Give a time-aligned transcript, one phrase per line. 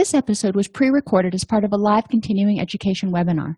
[0.00, 3.56] This episode was pre recorded as part of a live continuing education webinar.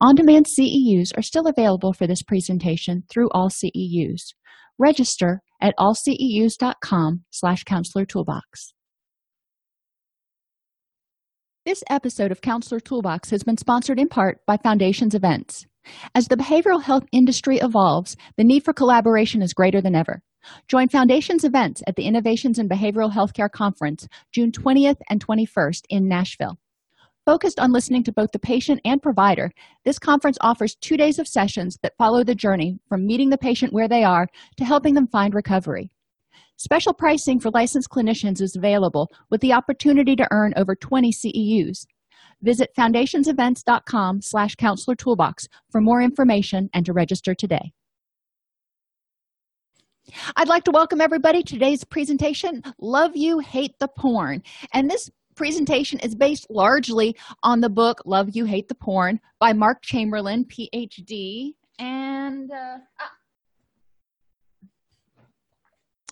[0.00, 4.20] On demand CEUs are still available for this presentation through all CEUs.
[4.78, 8.72] Register at allceus.com slash counselor toolbox.
[11.66, 15.66] This episode of Counselor Toolbox has been sponsored in part by Foundations Events.
[16.14, 20.22] As the behavioral health industry evolves, the need for collaboration is greater than ever.
[20.68, 26.08] Join Foundations Events at the Innovations in Behavioral Healthcare Conference, June 20th and 21st in
[26.08, 26.58] Nashville.
[27.26, 29.52] Focused on listening to both the patient and provider,
[29.84, 33.72] this conference offers two days of sessions that follow the journey from meeting the patient
[33.72, 35.90] where they are to helping them find recovery.
[36.56, 41.86] Special pricing for licensed clinicians is available with the opportunity to earn over 20 CEUs.
[42.42, 47.72] Visit foundationsevents.com slash counselor toolbox for more information and to register today.
[50.36, 54.42] I'd like to welcome everybody to today's presentation, Love You, Hate the Porn.
[54.72, 59.52] And this presentation is based largely on the book Love You, Hate the Porn by
[59.52, 61.54] Mark Chamberlain, PhD.
[61.78, 63.12] And uh, ah,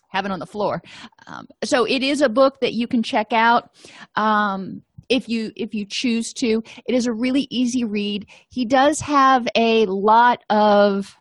[0.09, 0.83] have it on the floor.
[1.27, 3.71] Um, so it is a book that you can check out.
[4.17, 9.00] Um, if you if you choose to it is a really easy read he does
[9.00, 11.17] have a lot of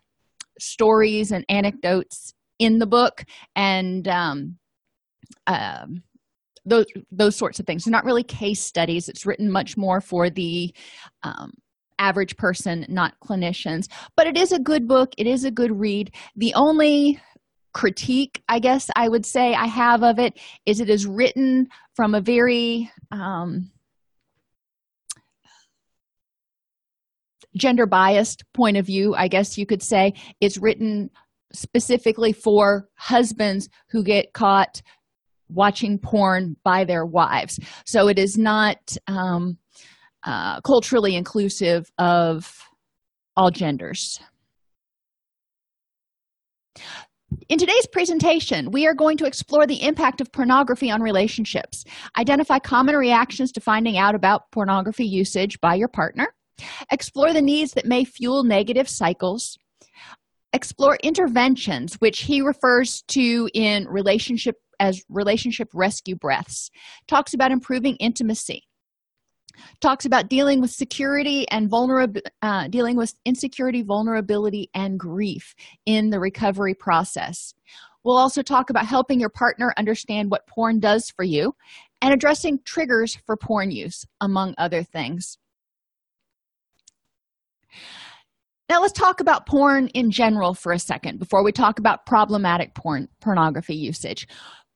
[0.58, 3.24] stories and anecdotes in the book
[3.54, 4.58] and um,
[5.46, 6.02] um,
[6.64, 7.84] those those sorts of things.
[7.84, 9.08] They're not really case studies.
[9.08, 10.74] It's written much more for the
[11.22, 11.52] um,
[11.98, 13.88] average person not clinicians.
[14.16, 15.12] But it is a good book.
[15.16, 16.14] It is a good read.
[16.36, 17.20] The only
[17.74, 22.14] critique i guess i would say i have of it is it is written from
[22.14, 23.70] a very um,
[27.54, 30.14] gender biased point of view i guess you could say.
[30.40, 31.10] It's written
[31.52, 34.82] specifically for husbands who get caught
[35.48, 37.58] watching porn by their wives.
[37.86, 39.56] So it is not um,
[40.24, 42.68] uh, culturally inclusive of
[43.36, 44.20] all genders.
[47.48, 51.84] In today's presentation, we are going to explore the impact of pornography on relationships,
[52.16, 56.28] identify common reactions to finding out about pornography usage by your partner,
[56.90, 59.58] explore the needs that may fuel negative cycles,
[60.52, 66.70] explore interventions, which he refers to in relationship as relationship rescue breaths,
[67.08, 68.62] talks about improving intimacy,
[69.80, 75.54] talks about dealing with security and vulnerability uh, dealing with insecurity vulnerability and grief
[75.86, 77.54] in the recovery process.
[78.04, 81.54] We'll also talk about helping your partner understand what porn does for you
[82.00, 85.38] and addressing triggers for porn use among other things
[88.68, 92.74] now let's talk about porn in general for a second before we talk about problematic
[92.74, 94.28] porn pornography usage.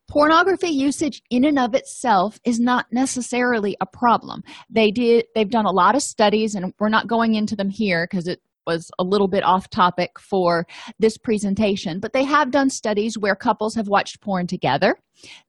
[0.09, 4.43] Pornography usage in and of itself is not necessarily a problem.
[4.71, 8.07] They did they've done a lot of studies and we're not going into them here
[8.11, 10.67] because it was a little bit off topic for
[10.99, 14.97] this presentation but they have done studies where couples have watched porn together.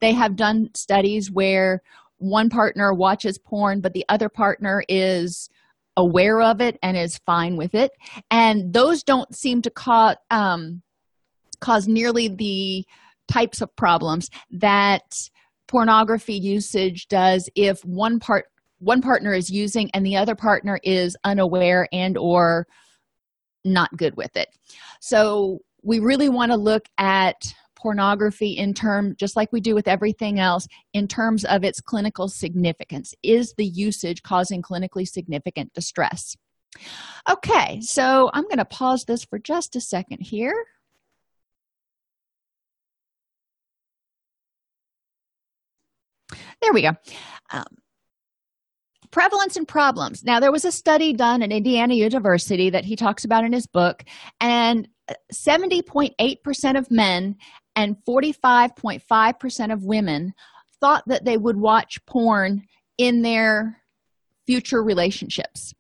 [0.01, 1.81] They have done studies where
[2.18, 5.50] one partner watches porn but the other partner is
[5.98, 7.92] aware of it and is fine with it.
[8.31, 10.81] And those don't seem to cause um,
[11.60, 12.86] cause nearly the
[13.31, 15.30] types of problems that
[15.68, 18.45] pornography usage does if one part
[18.80, 22.68] one partner is using and the other partner is unaware and or
[23.63, 24.50] not good with it.
[25.00, 27.54] So we really want to look at
[27.84, 32.30] pornography in term just like we do with everything else in terms of its clinical
[32.30, 33.14] significance.
[33.22, 36.38] Is the usage causing clinically significant distress?
[37.30, 40.56] Okay so i'm going to pause this for just a second here.
[46.62, 46.92] There we go.
[47.52, 47.66] Um,
[49.12, 50.24] prevalence and problems.
[50.24, 53.68] Now there was a study done at indiana university that he talks about in his
[53.68, 54.04] book
[54.40, 54.88] and
[55.32, 57.36] 70.8% of men
[57.75, 60.34] and 45.5% of women
[60.80, 62.64] thought that they would watch porn
[62.98, 63.81] in their
[64.46, 65.74] future relationships.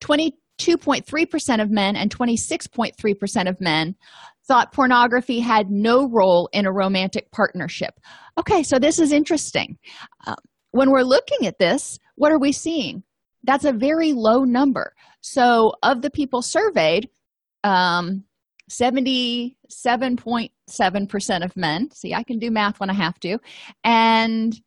[0.00, 3.96] 22.3% of men and 26.3% of men
[4.46, 7.98] thought pornography had no role in a romantic partnership.
[8.38, 9.78] Okay so this is interesting.
[10.26, 10.36] Uh,
[10.70, 13.02] when we're looking at this what are we seeing?
[13.42, 14.94] That's a very low number.
[15.20, 17.08] So of the people surveyed
[17.64, 18.24] um,
[20.68, 21.90] 77.7% of men.
[21.90, 23.38] See i can do math when i have to.
[23.84, 24.58] And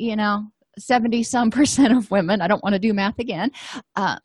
[0.00, 0.46] you know
[0.78, 3.50] 70 some percent of women i don't want to do math again
[3.96, 4.16] uh,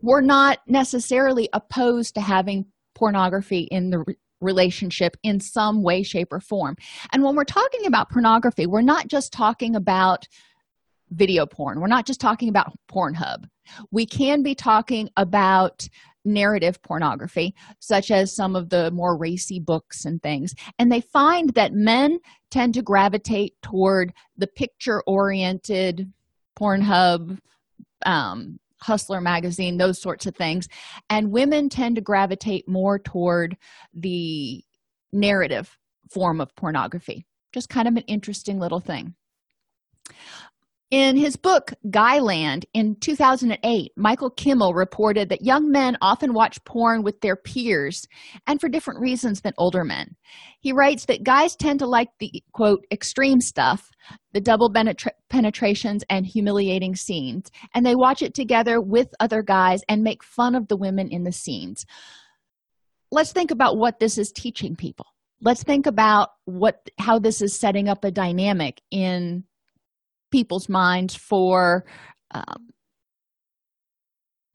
[0.00, 6.32] we're not necessarily opposed to having pornography in the re- relationship in some way shape
[6.32, 6.76] or form.
[7.12, 10.28] And when we're talking about pornography we're not just talking about
[11.10, 11.80] video porn.
[11.80, 13.44] We're not just talking about pornhub.
[13.90, 15.88] We can be talking about
[16.28, 20.54] narrative pornography, such as some of the more racy books and things.
[20.78, 22.18] And they find that men
[22.50, 26.12] tend to gravitate toward the picture oriented
[26.58, 27.38] Pornhub,
[28.04, 30.68] um, Hustler magazine, those sorts of things.
[31.10, 33.56] And women tend to gravitate more toward
[33.92, 34.64] the
[35.12, 35.76] narrative
[36.10, 37.26] form of pornography.
[37.52, 39.14] Just kind of an interesting little thing.
[40.90, 47.02] In his book, Guyland, in 2008, Michael Kimmel reported that young men often watch porn
[47.02, 48.06] with their peers
[48.46, 50.16] and for different reasons than older men.
[50.60, 53.90] He writes that guys tend to like the, quote, extreme stuff,
[54.32, 59.82] the double penetra- penetrations and humiliating scenes, and they watch it together with other guys
[59.90, 61.84] and make fun of the women in the scenes.
[63.10, 65.06] Let's think about what this is teaching people.
[65.42, 69.44] Let's think about what how this is setting up a dynamic in
[70.30, 71.84] people's minds for
[72.32, 72.68] um,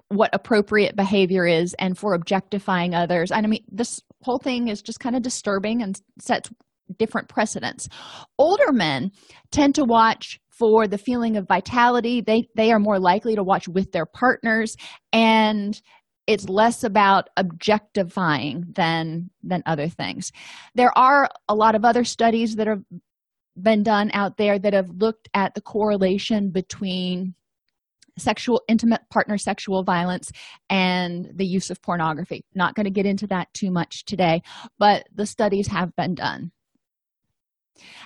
[0.09, 3.31] what appropriate behavior is and for objectifying others.
[3.31, 6.51] And I mean, this whole thing is just kind of disturbing and sets
[6.97, 7.89] different precedents.
[8.37, 9.11] Older men
[9.51, 12.21] tend to watch for the feeling of vitality.
[12.21, 14.75] They they are more likely to watch with their partners
[15.11, 15.79] and
[16.25, 20.31] it's less about objectifying than than other things.
[20.75, 22.83] There are a lot of other studies that have
[23.61, 27.35] been done out there that have looked at the correlation between
[28.17, 30.31] sexual intimate partner sexual violence
[30.69, 32.45] and the use of pornography.
[32.53, 34.41] Not going to get into that too much today
[34.77, 36.51] but the studies have been done.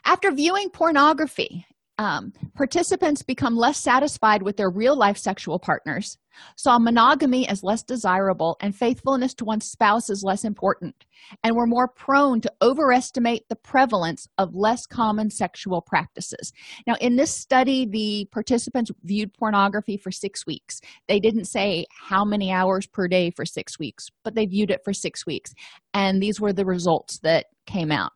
[0.06, 1.66] After viewing pornography
[1.98, 6.18] um, participants become less satisfied with their real life sexual partners,
[6.56, 11.06] saw monogamy as less desirable, and faithfulness to one's spouse as less important,
[11.44, 16.54] and were more prone to overestimate the prevalence of less common sexual practices.
[16.86, 20.80] Now, in this study, the participants viewed pornography for six weeks.
[21.08, 24.82] They didn't say how many hours per day for six weeks, but they viewed it
[24.84, 25.54] for six weeks.
[25.94, 28.12] And these were the results that came out.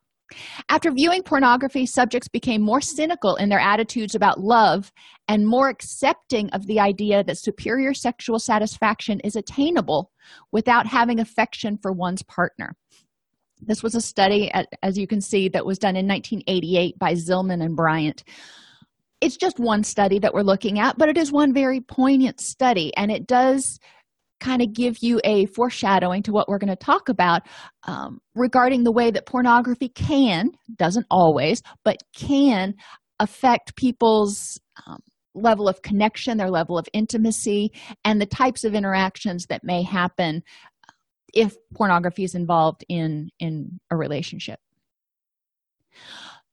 [0.69, 4.91] After viewing pornography, subjects became more cynical in their attitudes about love
[5.27, 10.11] and more accepting of the idea that superior sexual satisfaction is attainable
[10.51, 12.75] without having affection for one's partner.
[13.61, 14.51] This was a study,
[14.81, 18.23] as you can see, that was done in 1988 by Zillmann and Bryant.
[19.21, 22.91] It's just one study that we're looking at, but it is one very poignant study,
[22.97, 23.79] and it does
[24.41, 27.43] kind of give you a foreshadowing to what we're going to talk about
[27.83, 32.73] um, regarding the way that pornography can, doesn't always, but can
[33.19, 34.99] affect people's um,
[35.33, 37.71] level of connection, their level of intimacy,
[38.03, 40.41] and the types of interactions that may happen
[41.33, 44.59] if pornography is involved in in a relationship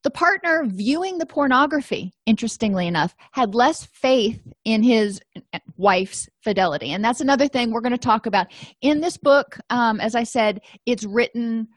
[0.04, 5.20] the partner viewing the pornography interestingly enough had less faith in his
[5.76, 6.92] wife's fidelity.
[6.92, 8.46] And that's another thing we're going to talk about.
[8.80, 11.68] In this book um, as i said it's written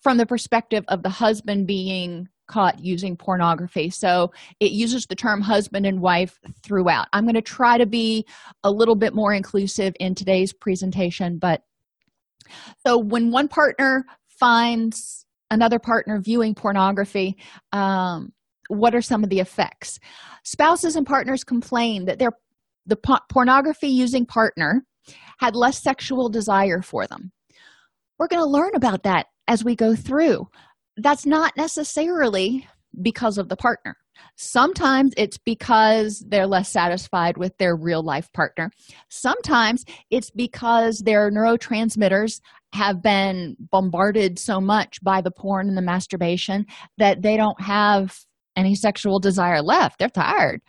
[0.00, 3.90] from the perspective of the husband being caught using pornography.
[3.90, 7.08] So it uses the term husband and wife throughout.
[7.12, 8.24] I'm going to try to be
[8.64, 11.62] a little bit more inclusive in today's presentation but
[12.86, 17.36] so when one partner finds another partner viewing pornography
[17.72, 18.32] um,
[18.68, 19.98] what are some of the effects?
[20.44, 22.30] Spouses and partners complain that their
[22.86, 24.82] the po- pornography using partner
[25.40, 27.32] had less sexual desire for them.
[28.18, 30.46] We're going to learn about that as we go through.
[30.96, 32.66] That's not necessarily
[33.02, 33.96] because of the partner
[34.36, 38.70] sometimes it's because they're less satisfied with their real life partner.
[39.08, 42.40] Sometimes it's because their neurotransmitters
[42.72, 46.66] have been bombarded so much by the porn and the masturbation
[46.98, 48.18] that they don't have
[48.56, 49.98] any sexual desire left.
[49.98, 50.60] They're tired.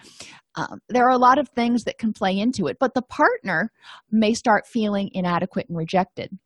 [0.56, 3.72] Um, there are a lot of things that can play into it but the partner
[4.12, 6.38] may start feeling inadequate and rejected.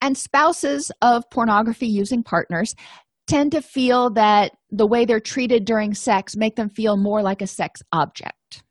[0.00, 2.74] And spouses of pornography using partners
[3.26, 7.42] tend to feel that the way they're treated during sex make them feel more like
[7.42, 8.62] a sex object.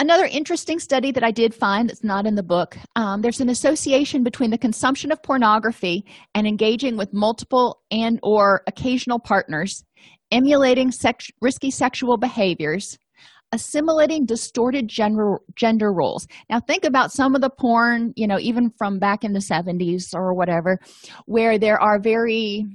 [0.00, 3.48] Another interesting study that i did find that's not in the book um, there's an
[3.48, 6.04] association between the consumption of pornography
[6.36, 9.82] and engaging with multiple and or occasional partners
[10.30, 12.96] emulating sex, risky sexual behaviors
[13.52, 16.26] assimilating distorted gender gender roles.
[16.50, 20.14] Now think about some of the porn you know even from back in the 70s
[20.14, 20.78] or whatever
[21.26, 22.66] where there are very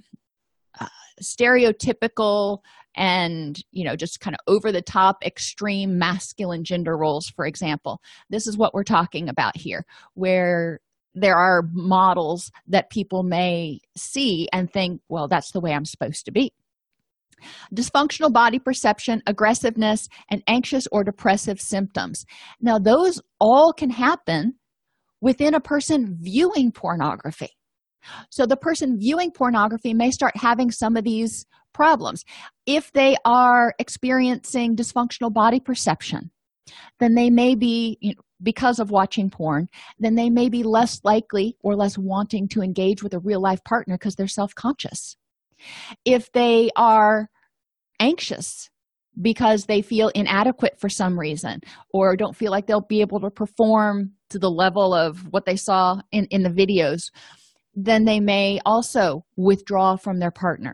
[0.80, 0.88] uh,
[1.22, 2.60] stereotypical
[2.96, 8.01] and you know just kind of over the top extreme masculine gender roles for example.
[8.30, 10.80] This is what we're talking about here where
[11.15, 16.25] there are models that people may see and think well that's the way i'm supposed
[16.25, 16.51] to be
[17.76, 22.26] dysfunctional body perception, aggressiveness, and anxious or depressive symptoms.
[22.62, 24.56] Now, those all can happen
[25.22, 27.52] within a person viewing pornography.
[28.30, 32.24] So, the person viewing pornography may start having some of these problems.
[32.66, 36.32] If they are experiencing dysfunctional body perception,
[37.00, 39.70] then they may be, you know, because of watching porn,
[40.00, 43.64] then they may be less likely or less wanting to engage with a real life
[43.64, 45.16] partner because they're self conscious.
[46.05, 47.29] If they are
[48.00, 48.70] anxious
[49.22, 51.62] because they feel inadequate for some reason
[51.93, 55.55] or don't feel like they'll be able to perform to the level of what they
[55.55, 57.12] saw in, in the videos,
[57.75, 60.74] then they may also withdraw from their partner.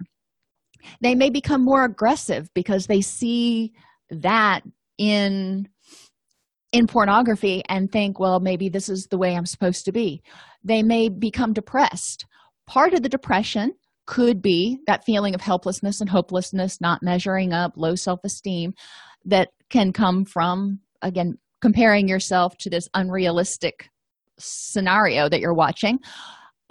[1.02, 3.74] They may become more aggressive because they see
[4.10, 4.62] that
[4.98, 5.68] in
[6.72, 10.22] in pornography and think, well, maybe this is the way I'm supposed to be.
[10.64, 12.28] They may become depressed.
[12.68, 13.74] Part of the depression
[14.10, 18.74] could be that feeling of helplessness and hopelessness, not measuring up, low self esteem
[19.26, 23.88] that can come from, again, comparing yourself to this unrealistic
[24.40, 26.00] scenario that you're watching.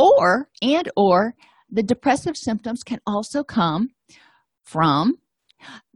[0.00, 1.34] Or, and or,
[1.70, 3.90] the depressive symptoms can also come
[4.64, 5.14] from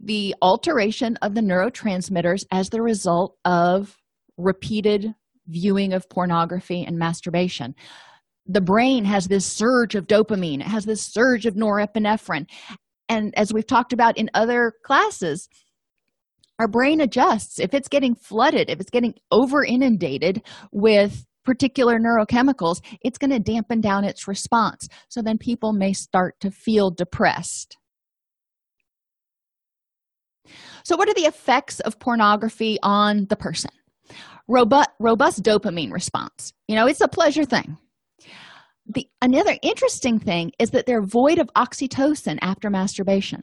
[0.01, 3.97] the alteration of the neurotransmitters as the result of
[4.37, 5.13] repeated
[5.49, 7.75] viewing of pornography and masturbation
[8.47, 12.47] the brain has this surge of dopamine it has this surge of norepinephrine.
[13.09, 15.49] And as we've talked about in other classes
[16.59, 17.59] our brain adjusts.
[17.59, 23.39] If it's getting flooded if it's getting over inundated with particular neurochemicals it's going to
[23.39, 24.89] dampen down its response.
[25.09, 27.77] So then people may start to feel depressed.
[30.85, 33.71] So what are the effects of pornography on the person?
[34.49, 36.53] Robust robust dopamine response.
[36.67, 37.79] You know it's a pleasure thing
[38.87, 43.43] the another interesting thing is that they're void of oxytocin after masturbation.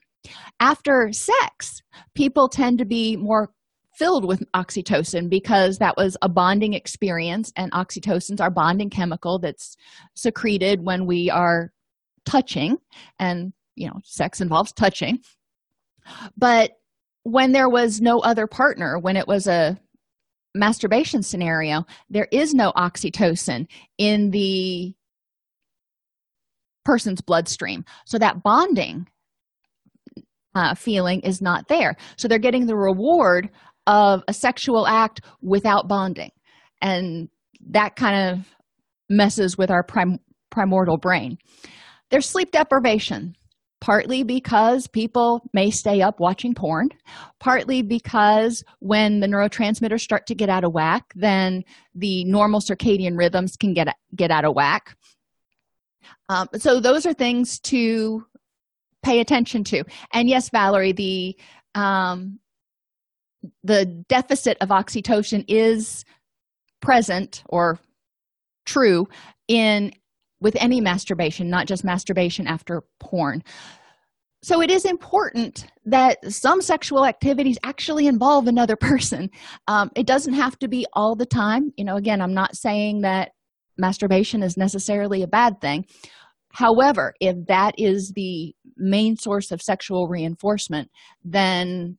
[0.60, 1.82] After sex
[2.14, 3.50] people tend to be more
[3.96, 9.76] filled with oxytocin because that was a bonding experience and oxytocin's our bonding chemical that's
[10.16, 11.72] secreted when we are
[12.26, 12.78] touching
[13.20, 15.20] and you know sex involves touching.
[16.38, 16.72] But
[17.24, 19.78] when there was no other partner when it was a
[20.56, 23.68] masturbation scenario there is no oxytocin
[24.00, 24.96] in the
[26.90, 27.86] person's bloodstream.
[28.08, 29.06] So that bonding
[30.56, 31.96] uh, feeling is not there.
[32.18, 33.52] So they're getting the reward
[33.86, 36.32] of a sexual act without bonding.
[36.82, 37.30] And
[37.70, 38.48] that kind of
[39.08, 40.18] messes with our prim-
[40.50, 41.38] primordial brain.
[42.10, 43.36] There's sleep deprivation
[43.80, 46.90] partly because people may stay up watching porn
[47.40, 51.64] partly because when the neurotransmitters start to get out of whack then
[51.96, 54.98] the normal circadian rhythms can get get out of whack
[56.30, 58.26] um, so those are things to
[59.04, 59.84] pay attention to.
[60.14, 61.36] And yes valerie the
[61.76, 62.40] um,
[63.64, 66.06] the deficit of oxytocin is
[66.82, 67.80] present or
[68.66, 69.08] true
[69.48, 69.94] in
[70.42, 73.44] with any masturbation not just masturbation after porn.
[74.42, 79.30] So it is important that some sexual activities actually involve another person.
[79.68, 81.74] Um, it doesn't have to be all the time.
[81.76, 83.32] You know again i'm not saying that
[83.80, 85.86] masturbation is necessarily a bad thing
[86.52, 90.90] however if that is the main source of sexual reinforcement
[91.24, 91.98] then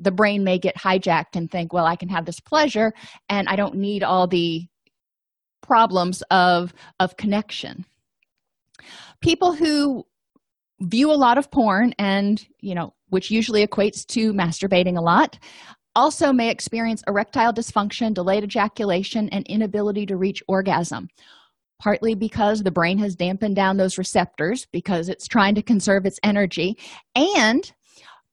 [0.00, 2.92] the brain may get hijacked and think well i can have this pleasure
[3.28, 4.66] and i don't need all the
[5.64, 7.84] problems of of connection.
[9.20, 10.06] People who
[10.80, 15.38] view a lot of porn and you know which usually equates to masturbating a lot
[15.96, 21.08] also may experience erectile dysfunction delayed ejaculation and inability to reach orgasm
[21.80, 26.20] partly because the brain has dampened down those receptors because it's trying to conserve its
[26.22, 26.76] energy,
[27.14, 27.72] and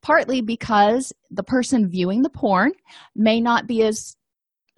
[0.02, 2.72] partly because the person viewing the porn
[3.16, 4.16] may not be as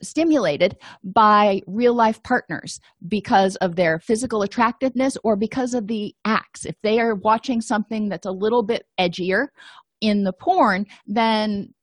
[0.02, 6.66] stimulated by real life partners because of their physical attractiveness or because of the acts.
[6.66, 9.48] If they are watching something that's a little bit edgier
[10.02, 11.74] in the porn, then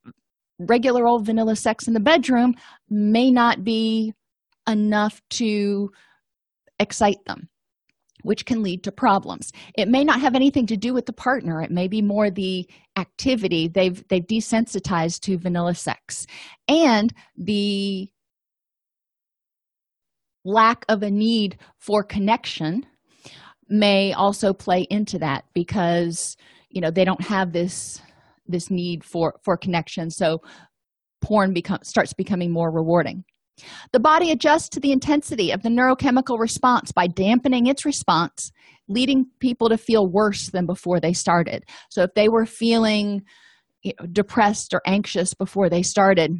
[0.59, 2.55] regular old vanilla sex in the bedroom
[2.91, 4.13] may not be
[4.69, 5.91] enough to
[6.81, 7.49] excite them
[8.23, 9.53] which can lead to problems.
[9.77, 11.63] It may not have anything to do with the partner.
[11.63, 16.27] It may be more the activity they've they've desensitized to vanilla sex.
[16.69, 18.09] And the
[20.45, 22.87] lack of a need for connection
[23.69, 26.37] may also play into that because
[26.71, 28.01] you know they don't have this
[28.47, 30.11] this need for for connection.
[30.11, 30.41] So
[31.21, 33.25] porn becomes starts becoming more rewarding
[33.93, 38.53] the body adjusts to the intensity of the neurochemical response by dampening its response
[38.89, 41.65] leading people to feel worse than before they started.
[41.91, 43.23] So if they were feeling
[43.83, 46.37] you know, depressed or anxious before they started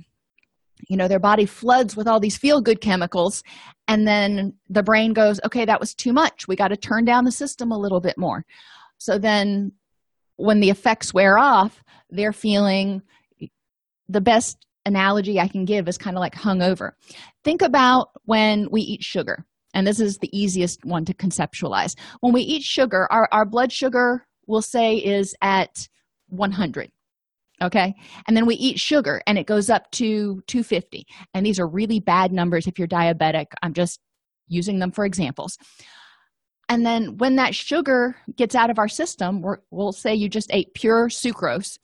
[0.89, 3.43] you know their body floods with all these feel good chemicals
[3.87, 6.49] and then the brain goes okay that was too much.
[6.49, 8.45] We got to turn down the system a little bit more.
[8.99, 9.73] So then
[10.37, 13.03] when the effects wear off they're feeling
[14.09, 16.91] the best analogy i can give is kind of like hungover.
[17.45, 21.95] Think about when we eat sugar and this is the easiest one to conceptualize.
[22.21, 25.89] When we eat sugar our, our blood sugar we'll say is at
[26.29, 26.91] 100
[27.63, 27.95] okay?
[28.27, 32.01] And then we eat sugar and it goes up to 250 and these are really
[32.01, 33.47] bad numbers if you're diabetic.
[33.63, 34.01] I'm just
[34.49, 35.57] using them for examples.
[36.69, 40.75] And then when that sugar gets out of our system we'll say you just ate
[40.75, 41.79] pure sucrose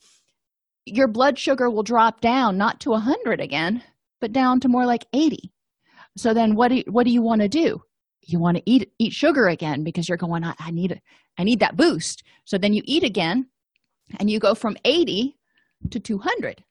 [0.87, 3.83] your blood sugar will drop down not to 100 again
[4.19, 5.51] but down to more like 80
[6.17, 7.81] so then what do you, what do you want to do?
[8.23, 10.99] You want to eat eat sugar again because you're going I, need
[11.37, 12.23] i need that boost.
[12.43, 13.47] So then you eat again
[14.19, 15.37] and you go from 80
[15.91, 16.63] to 200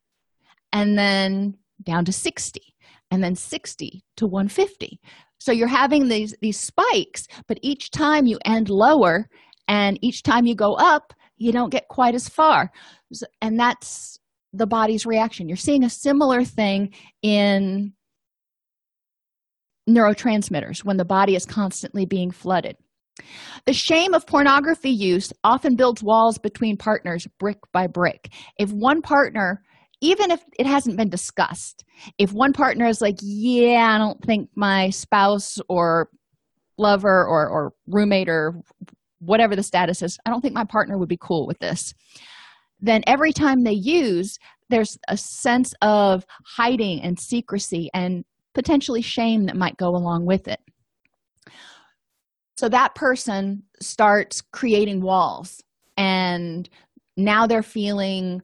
[0.73, 2.61] and then down to 60
[3.11, 5.01] and then 60 to 150
[5.38, 9.29] so you're having these these spikes but each time you end lower
[9.69, 12.70] and each time you go up you don't get quite as far.
[13.40, 14.18] And that's
[14.53, 15.49] the body's reaction.
[15.49, 17.92] You're seeing a similar thing in
[19.88, 22.77] neurotransmitters when the body is constantly being flooded.
[23.66, 28.31] The shame of pornography use often builds walls between partners brick by brick.
[28.59, 29.62] If one partner,
[30.01, 31.85] even if it hasn't been discussed,
[32.18, 36.11] if one partner is like, Yeah, I don't think my spouse or
[36.79, 38.61] lover or, or roommate or
[39.18, 41.94] whatever the status is, I don't think my partner would be cool with this,
[42.81, 48.24] then every time they use, there's a sense of hiding and secrecy and
[48.55, 50.61] potentially shame that might go along with it.
[52.57, 55.62] So that person starts creating walls
[55.96, 56.68] and
[57.16, 58.42] now they're feeling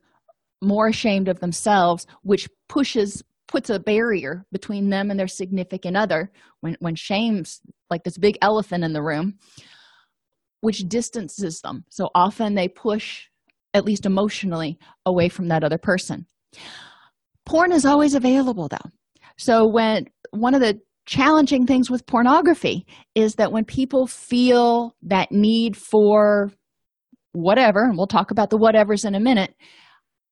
[0.62, 6.30] more ashamed of themselves which pushes puts a barrier between them and their significant other
[6.60, 9.34] when when shame's like this big elephant in the room
[10.62, 11.84] which distances them.
[11.90, 13.26] So often they push
[13.74, 16.26] at least emotionally away from that other person.
[17.44, 18.90] Porn is always available though.
[19.36, 25.32] So when one of the challenging things with pornography is that when people feel that
[25.32, 26.52] need for
[27.32, 29.54] whatever, and we'll talk about the whatevers in a minute,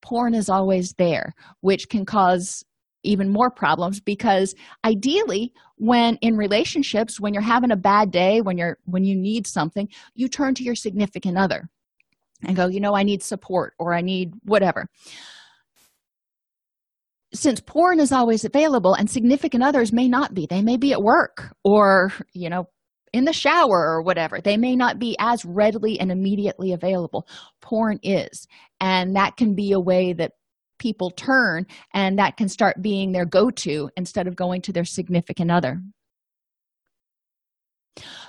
[0.01, 2.64] porn is always there, which can cause
[3.03, 8.59] even more problems because ideally when in relationships when you're having a bad day when
[8.59, 11.69] you're when you need something you turn to your significant other
[12.45, 14.87] and go you know i need support or i need whatever.
[17.33, 21.03] Since porn is always available and significant others may not be they may be at
[21.03, 22.65] work or you know
[23.13, 27.27] in the shower or whatever they may not be as readily and immediately available.
[27.61, 28.47] Porn is
[28.81, 30.33] and that can be a way that
[30.81, 35.53] people turn and that can start being their go-to instead of going to their significant
[35.53, 35.81] other.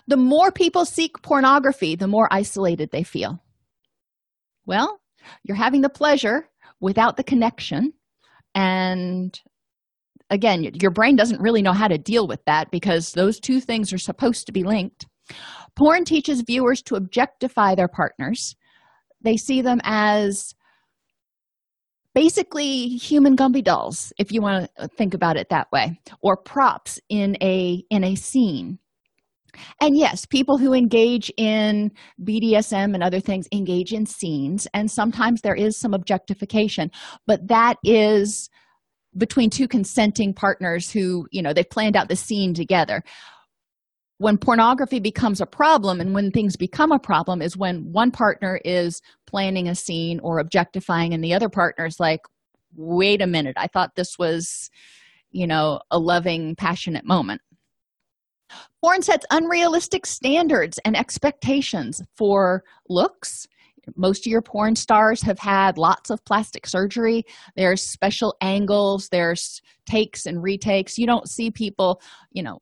[0.07, 3.41] The more people seek pornography the more isolated they feel.
[4.67, 4.99] Well
[5.43, 6.47] you're having the pleasure
[6.79, 7.93] without the connection
[8.53, 9.39] and
[10.29, 13.93] again your brain doesn't really know how to deal with that because those two things
[13.93, 15.07] are supposed to be linked.
[15.75, 18.55] Porn teaches viewers to objectify their partners.
[19.21, 20.53] They see them as
[22.13, 26.99] basically human gumby dolls if you want to think about it that way or props
[27.09, 28.79] in a in a scene.
[29.81, 31.91] And yes people who engage in
[32.23, 36.89] bdsm and other things engage in scenes and sometimes there is some objectification
[37.27, 38.49] but that is
[39.17, 43.03] between two consenting partners who you know they've planned out the scene together
[44.21, 48.61] when pornography becomes a problem and when things become a problem is when one partner
[48.63, 52.21] is planning a scene or objectifying and the other partner is like
[52.75, 53.55] wait a minute.
[53.57, 54.69] I thought this was
[55.31, 57.41] you know a loving passionate moment.
[58.79, 63.47] Porn sets unrealistic standards and expectations for looks.
[63.95, 67.23] Most of your porn stars have had lots of plastic surgery.
[67.55, 69.09] There's special angles.
[69.09, 70.99] There's takes and retakes.
[70.99, 71.99] You don't see people
[72.31, 72.61] you know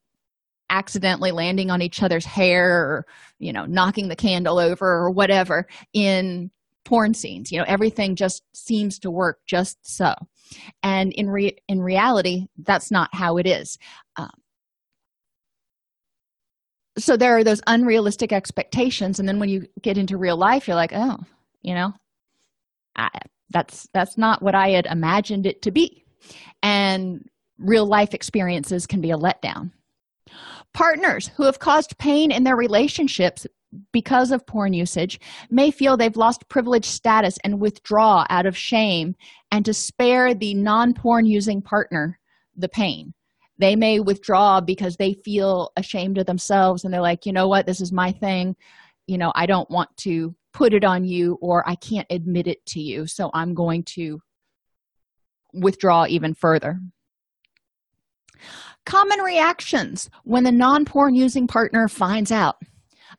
[0.69, 3.05] accidentally landing on each other's hair or
[3.39, 6.51] you know knocking the candle over or whatever in
[6.86, 7.51] porn scenes.
[7.51, 10.13] You know everything just seems to work just so.
[10.82, 13.77] And in re- in reality that's not how it is.
[14.15, 14.32] Um,
[16.97, 20.75] so there are those unrealistic expectations and then when you get into real life you're
[20.75, 21.17] like oh
[21.62, 21.93] you know
[22.95, 23.10] I,
[23.51, 26.03] that's that's not what i had imagined it to be.
[26.62, 29.71] And real life experiences can be a letdown
[30.73, 33.45] partners who have caused pain in their relationships
[33.91, 39.15] because of porn usage may feel they've lost privileged status and withdraw out of shame
[39.51, 42.19] and to spare the non-porn using partner
[42.55, 43.13] the pain.
[43.58, 47.65] They may withdraw because they feel ashamed of themselves and they're like you know what?
[47.65, 48.55] This is my thing.
[49.08, 52.65] You know i don't want to put it on you or i can't admit it
[52.67, 53.08] to you.
[53.08, 54.21] So i'm going to
[55.53, 56.79] withdraw even further
[58.86, 62.58] common reactions when the non-porn using partner finds out.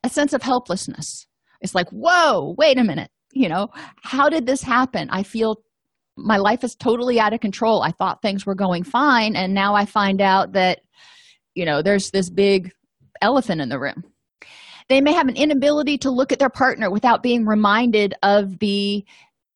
[0.02, 1.26] A sense of helplessness.
[1.60, 3.10] It's like whoa wait a minute.
[3.32, 3.68] You know
[4.02, 5.08] how did this happen?
[5.10, 5.62] I feel
[6.16, 7.82] my life is totally out of control.
[7.82, 10.80] I thought things were going fine and now i find out that
[11.54, 12.72] you know there's this big
[13.20, 14.04] elephant in the room.
[14.88, 19.04] They may have an inability to look at their partner without being reminded of the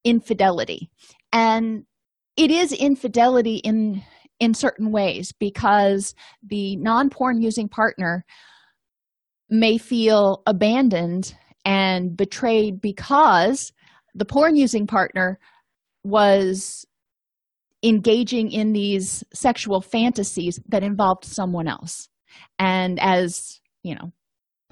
[0.05, 0.91] infidelity.
[1.33, 1.85] And
[2.37, 4.03] it is infidelity in
[4.41, 8.25] in certain ways because the non-porn using partner
[9.49, 13.73] may feel abandoned and betrayed because
[14.15, 15.39] the porn using partner
[16.03, 16.87] was
[17.83, 22.09] engaging in these sexual fantasies that involved someone else.
[22.59, 24.13] And as you know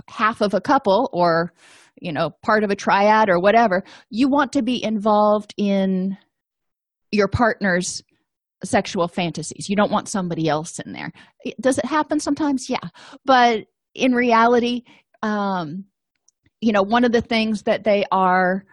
[0.09, 1.53] half of a couple or
[2.01, 6.17] you know part of a triad or whatever you want to be involved in
[7.13, 8.03] your partner's
[8.65, 9.69] sexual fantasies.
[9.69, 11.13] You don't want somebody else in there.
[11.61, 12.71] Does it happen sometimes?
[12.71, 12.89] Yeah.
[13.25, 14.85] But in reality
[15.23, 15.85] um
[16.61, 18.65] you know one of the things that they are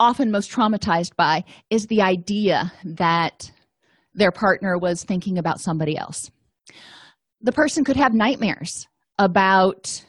[0.00, 3.52] often most traumatized by is the idea that
[4.14, 6.30] their partner was thinking about somebody else.
[7.42, 10.04] The person could have nightmares about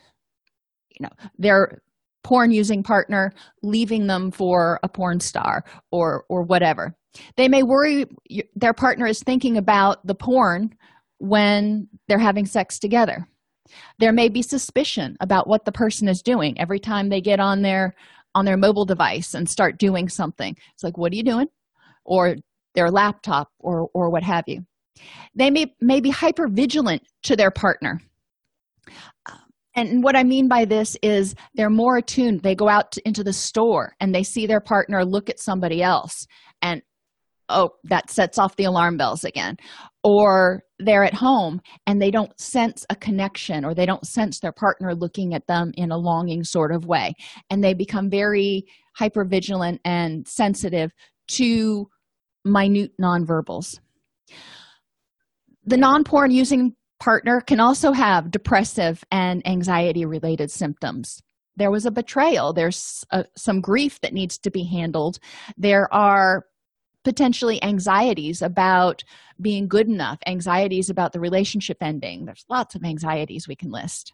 [0.89, 1.81] you know their
[2.23, 6.95] porn using partner leaving them for a porn star or or whatever.
[7.35, 8.05] They may worry
[8.55, 10.75] their partner is thinking about the porn
[11.17, 13.27] when they're having sex together.
[13.99, 17.61] There may be suspicion about what the person is doing every time they get on
[17.61, 17.95] their
[18.33, 20.55] on their mobile device and start doing something.
[20.73, 21.47] It's like what are you doing?
[22.05, 22.35] Or
[22.75, 24.65] their laptop or or what have you.
[25.35, 28.01] They may, may be hyper vigilant to their partner
[29.75, 32.41] and what i mean by this is they're more attuned.
[32.41, 35.81] They go out to, into the store and they see their partner look at somebody
[35.81, 36.25] else
[36.61, 36.81] and
[37.49, 39.57] oh that sets off the alarm bells again.
[40.03, 44.51] Or they're at home and they don't sense a connection or they don't sense their
[44.51, 47.13] partner looking at them in a longing sort of way.
[47.49, 48.63] And they become very
[48.95, 50.91] hyper vigilant and sensitive
[51.33, 51.87] to
[52.43, 53.79] minute nonverbals.
[55.65, 61.21] The non-porn using partner can also have depressive and anxiety related symptoms
[61.57, 65.19] there was a betrayal there's a, some grief that needs to be handled
[65.57, 66.45] there are
[67.03, 69.03] potentially anxieties about
[69.39, 72.25] being good enough, anxieties about the relationship ending.
[72.25, 74.13] There's lots of anxieties we can list.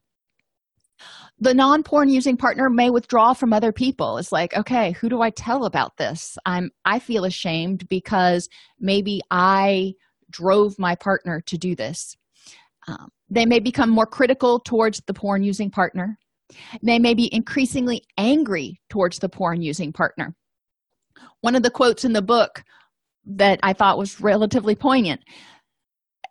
[1.39, 4.17] The non porn using partner may withdraw from other people.
[4.17, 6.37] It's like, okay, who do I tell about this?
[6.45, 9.93] I'm I feel ashamed because maybe I
[10.31, 12.17] drove my partner to do this.
[12.87, 16.17] Um, they may become more critical towards the porn using partner.
[16.81, 20.33] They may be increasingly angry towards the porn using partner.
[21.41, 22.63] One of the quotes in the book
[23.25, 25.21] that I thought was relatively poignant.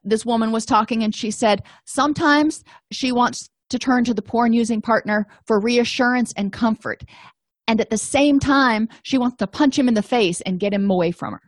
[0.05, 4.53] This woman was talking and she said, Sometimes she wants to turn to the porn
[4.53, 7.03] using partner for reassurance and comfort.
[7.69, 10.73] And at the same time, she wants to punch him in the face and get
[10.73, 11.41] him away from her.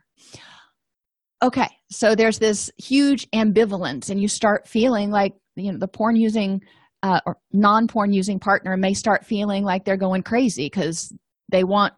[1.41, 6.15] Okay, so there's this huge ambivalence, and you start feeling like, you know, the porn
[6.15, 6.61] using
[7.01, 11.13] uh, or non porn using partner may start feeling like they're going crazy because
[11.49, 11.93] they want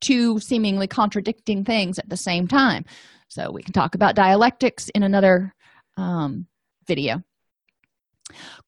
[0.00, 2.84] two seemingly contradicting things at the same time.
[3.28, 5.54] So we can talk about dialectics in another
[5.96, 6.46] um,
[6.86, 7.22] video.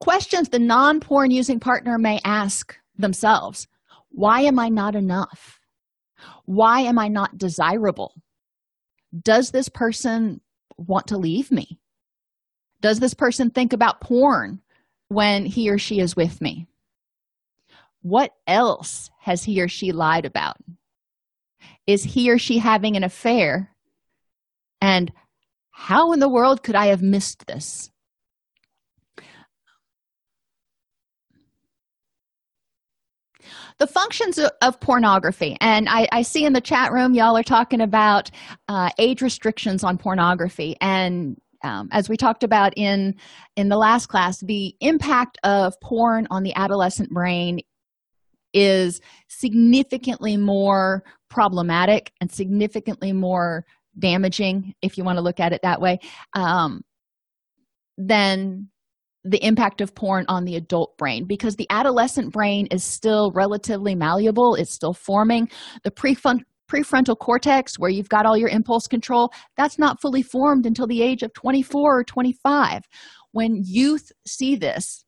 [0.00, 3.66] Questions the non-porn using partner may ask themselves.
[4.11, 5.61] Why am i not enough?
[6.46, 8.14] Why am i not desirable
[9.18, 10.40] does this person
[10.76, 11.78] want to leave me?
[12.80, 14.60] Does this person think about porn
[15.08, 16.66] when he or she is with me?
[18.02, 20.56] What else has he or she lied about?
[21.86, 23.70] Is he or she having an affair?
[24.80, 25.12] And
[25.70, 27.90] how in the world could i have missed this
[33.80, 35.56] the functions of, pornography.
[35.60, 38.30] And I, I, see in the chat room y'all are talking about
[38.68, 40.76] uh, age restrictions on pornography.
[40.82, 43.16] And um, as we talked about in
[43.56, 47.60] in the last class the impact of porn on the adolescent brain
[48.54, 53.66] is significantly more problematic and significantly more
[53.98, 55.98] damaging if you want to look at it that way
[56.34, 56.82] um,
[57.98, 58.69] than
[59.24, 63.94] the impact of porn on the adult brain because the adolescent brain is still relatively
[63.94, 64.54] malleable.
[64.54, 65.48] It's still forming.
[65.85, 70.64] The prefrontal prefrontal cortex where you've got all your impulse control that's not fully formed
[70.64, 72.85] until the age of 24 or 25
[73.33, 75.04] when youth see this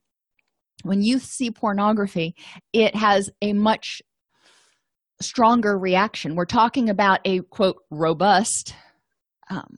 [0.82, 2.34] when youth see pornography
[2.72, 4.02] it has a much
[5.22, 6.34] stronger reaction.
[6.34, 8.74] We're talking about a quote robust
[9.48, 9.76] um,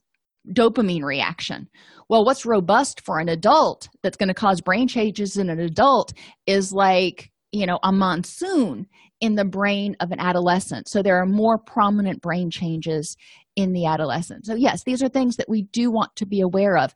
[0.53, 1.68] dopamine reaction
[2.09, 6.12] well what's robust for an adult that's going to cause brain changes in an adult
[6.47, 8.87] is like you know a monsoon
[9.21, 10.88] in the brain of an adolescent.
[10.88, 13.17] So there are more prominent brain changes
[13.57, 14.45] in the adolescent.
[14.45, 16.95] So yes these are things that we do want to be aware of.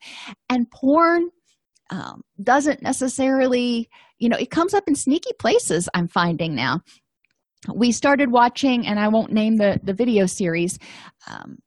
[0.51, 1.31] And porn
[1.91, 6.81] um, doesn't necessarily you know it comes up in sneaky places i'm finding now.
[7.75, 10.79] We started watching and i won't name the the video series
[11.29, 11.59] um,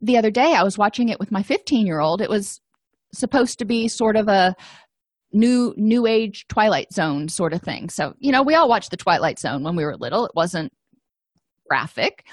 [0.00, 2.60] the other day i was watching it with my 15 year old it was
[3.12, 4.54] supposed to be sort of a
[5.32, 7.88] new new age twilight zone sort of thing.
[7.88, 10.24] So you know we all watched the twilight zone when we were little.
[10.24, 10.72] It wasn't
[11.68, 12.26] graphic.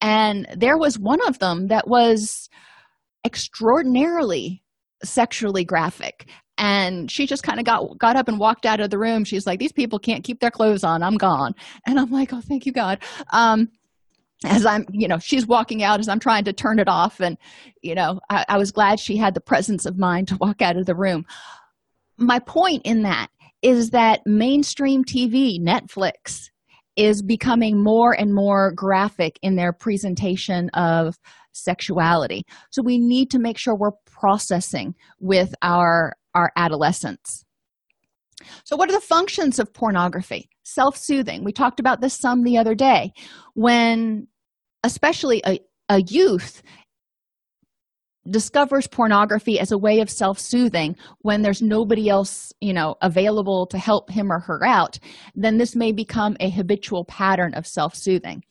[0.00, 2.48] And there was one of them that was
[3.24, 4.62] extraordinarily
[5.02, 6.28] sexually graphic.
[6.56, 9.24] And she just kind of got got up and walked out of the room.
[9.24, 11.02] She's like these people can't keep their clothes on.
[11.02, 11.54] I'm gone.
[11.86, 13.02] And i'm like oh thank you god.
[13.32, 13.70] Um
[14.44, 17.20] as i'm you know she's walking out as i'm trying to turn it off.
[17.20, 17.36] And
[17.82, 20.76] you know I, I was glad she had the presence of mind to walk out
[20.76, 21.24] of the room.
[22.16, 23.28] My point in that
[23.62, 26.50] is that mainstream tv netflix
[26.96, 31.18] is becoming more and more graphic in their presentation of
[31.52, 32.44] sexuality.
[32.70, 37.44] So we need to make sure we're processing with our our adolescents.
[38.64, 40.50] So what are the functions of pornography?
[40.64, 41.44] Self-soothing.
[41.44, 43.12] We talked about this some the other day.
[43.54, 44.26] When
[44.84, 46.62] especially a, a youth
[48.30, 53.76] discovers pornography as a way of self-soothing when there's nobody else you know available to
[53.76, 54.98] help him or her out
[55.34, 58.42] then this may become a habitual pattern of self-soothing.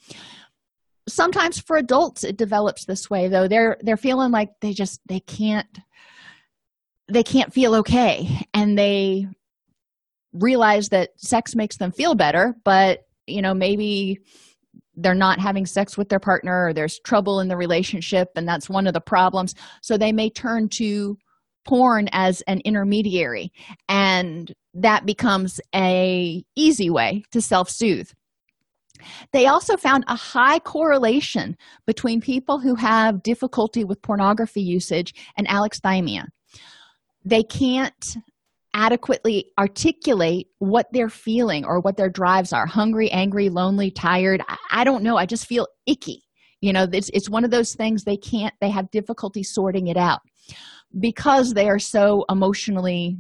[1.08, 3.48] Sometimes for adults it develops this way though.
[3.48, 5.80] They're they're feeling like they just they can't
[7.12, 9.28] they can't feel okay and they
[10.34, 14.20] realize that sex makes them feel better but you know maybe
[14.96, 18.70] they're not having sex with their partner or there's trouble in the relationship and that's
[18.70, 19.56] one of the problems.
[19.82, 21.18] So they may turn to
[21.66, 23.52] porn as an intermediary
[23.88, 28.10] and that becomes a easy way to self-soothe.
[29.32, 35.48] They also found a high correlation between people who have difficulty with pornography usage and
[35.48, 36.26] alexithymia
[37.26, 38.18] they can't
[38.74, 44.44] adequately articulate what they're feeling or what their drives are hungry angry lonely tired.
[44.72, 45.18] I, don't know.
[45.18, 46.24] I just feel icky.
[46.62, 49.98] You know it's, it's one of those things they can't they have difficulty sorting it
[49.98, 50.22] out.
[50.98, 53.18] Because they are so emotionally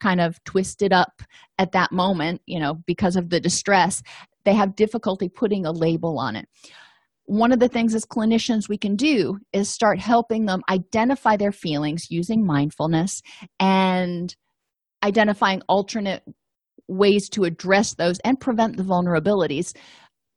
[0.00, 1.22] kind of twisted up
[1.58, 4.00] at that moment you know because of the distress
[4.44, 6.48] they have difficulty putting a label on it.
[7.26, 11.52] One of the things as clinicians we can do is start helping them identify their
[11.52, 13.20] feelings using mindfulness
[13.60, 14.34] and
[15.02, 16.22] identifying alternate
[16.88, 19.76] ways to address those and prevent the vulnerabilities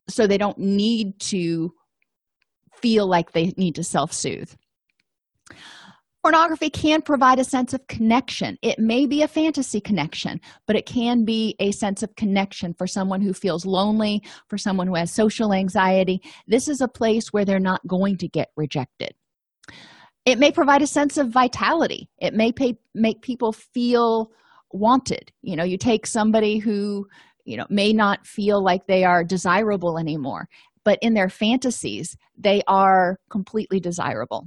[0.10, 1.74] so they don't need to
[2.76, 4.54] feel like they need to self-soothe.
[6.24, 8.56] Pornography can provide a sense of connection.
[8.62, 12.86] It may be a fantasy connection but it can be a sense of connection for
[12.86, 16.21] someone who feels lonely for someone who has social anxiety.
[16.47, 19.13] This is a place where they're not going to get rejected.
[20.26, 22.08] It may provide a sense of vitality.
[22.19, 24.32] It may pay, make people feel
[24.73, 27.05] wanted you know you take somebody who
[27.45, 30.47] you know may not feel like they are desirable anymore
[30.84, 34.45] but in their fantasies they are completely desirable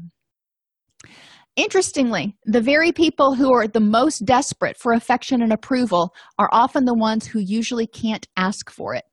[1.57, 6.85] Interestingly, the very people who are the most desperate for affection and approval are often
[6.85, 9.05] the ones who usually can't ask for it.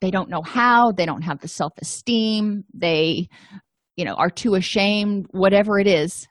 [0.00, 3.28] They don't know how, they don't have the self esteem, they,
[3.96, 6.26] you know, are too ashamed, whatever it is.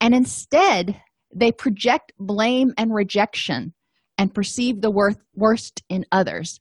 [0.00, 1.00] And instead,
[1.34, 3.72] they project blame and rejection
[4.18, 6.60] and perceive the worth, worst in others.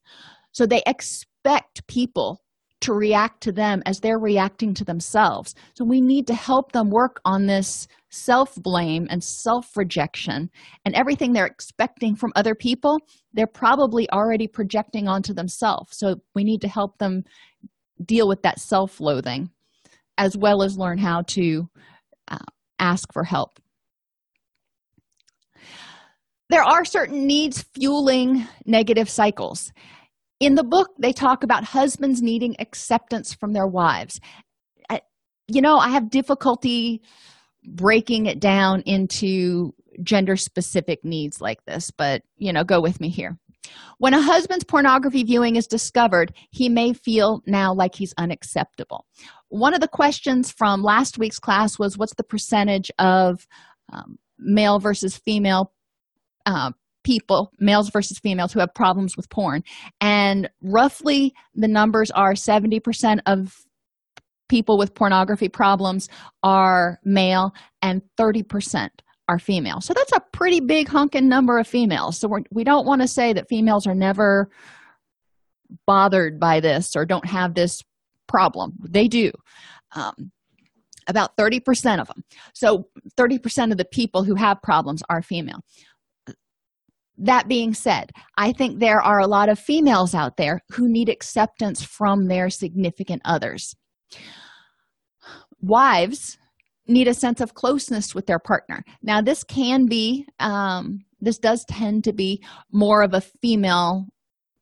[0.51, 2.41] So they expect people
[2.81, 5.53] to react to them as they're reacting to themselves.
[5.75, 10.49] So we need to help them work on this self blame and self rejection
[10.83, 12.97] and everything they're expecting from other people,
[13.33, 15.97] they're probably already projecting onto themselves.
[15.97, 17.23] So we need to help them
[18.03, 19.51] deal with that self loathing
[20.17, 21.69] as well as learn how to
[22.27, 22.37] uh,
[22.79, 23.60] ask for help.
[26.51, 29.71] There are certain needs fueling negative cycles.
[30.41, 34.19] In the book they talk about husbands needing acceptance from their wives.
[35.47, 37.01] You know i have difficulty
[37.63, 43.07] breaking it down into gender specific needs like this but you know go with me
[43.07, 43.37] here.
[43.99, 49.05] When a husband's pornography viewing is discovered he may feel now like he's unacceptable.
[49.47, 53.47] One of the questions from last week's class was what's the percentage of
[53.93, 55.71] um, male versus female
[56.45, 56.71] uh,
[57.03, 59.63] people, males versus females, who have problems with porn.
[59.99, 63.65] And roughly the numbers are 70% of
[64.49, 66.09] people with pornography problems
[66.43, 68.89] are male and 30%
[69.29, 69.79] are female.
[69.79, 72.17] So that's a pretty big hunking number of females.
[72.17, 74.49] So we're, we do not want to say that females are never
[75.87, 77.81] bothered by this or don't have this
[78.27, 78.73] problem.
[78.89, 79.31] They do.
[79.95, 80.31] Um,
[81.07, 82.23] about 30% of them.
[82.53, 85.61] So 30% of the people who have problems are female
[87.21, 91.07] that being said, I think there are a lot of females out there who need
[91.07, 93.75] acceptance from their significant others.
[95.61, 96.37] Wives
[96.87, 98.83] need a sense of closeness with their partner.
[99.03, 104.07] Now, this can be, um, this does tend to be more of a female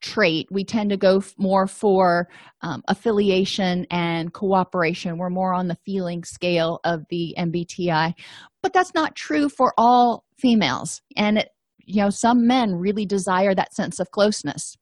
[0.01, 0.47] trait.
[0.51, 2.27] We tend to go more for
[2.61, 5.17] um, affiliation and cooperation.
[5.17, 8.13] We're more on the feeling scale of the MBTI,
[8.61, 11.01] but that's not true for all females.
[11.15, 11.49] And it
[11.89, 14.77] you know some men really desire that sense of closeness.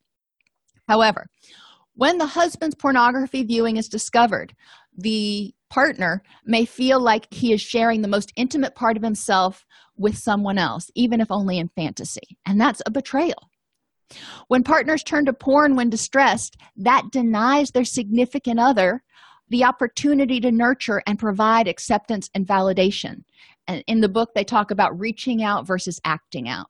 [0.88, 1.28] However
[1.98, 4.54] when the husband's pornography viewing is discovered
[4.96, 9.65] the partner may feel like he is sharing the most intimate part of himself
[9.98, 12.38] with someone else even if only in fantasy.
[12.46, 13.50] And that's a betrayal.
[14.48, 19.04] When partners turn to porn when distressed that denies their significant other
[19.50, 23.24] the opportunity to nurture and provide acceptance and validation.
[23.67, 26.67] And in the book they talk about reaching out versus acting out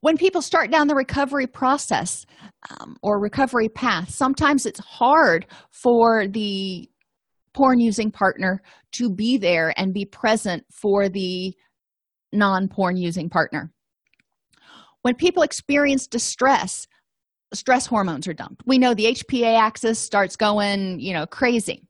[0.00, 2.24] when people start down the recovery process
[2.70, 6.88] um, or recovery path sometimes it's hard for the
[7.58, 11.52] porn using partner to be there and be present for the
[12.32, 13.72] non porn using partner.
[15.02, 16.86] When people experience distress
[17.54, 18.62] stress hormones are dumped.
[18.66, 21.87] We know the hpa axis starts going you know crazy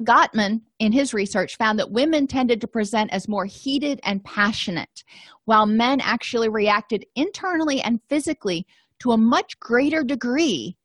[0.00, 5.04] Gottman, in his research, found that women tended to present as more heated and passionate,
[5.44, 8.66] while men actually reacted internally and physically
[9.00, 10.76] to a much greater degree,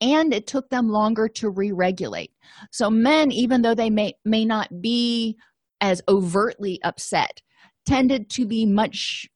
[0.00, 2.32] and it took them longer to re regulate.
[2.70, 5.36] So, men, even though they may, may not be
[5.80, 7.42] as overtly upset,
[7.86, 9.28] tended to be much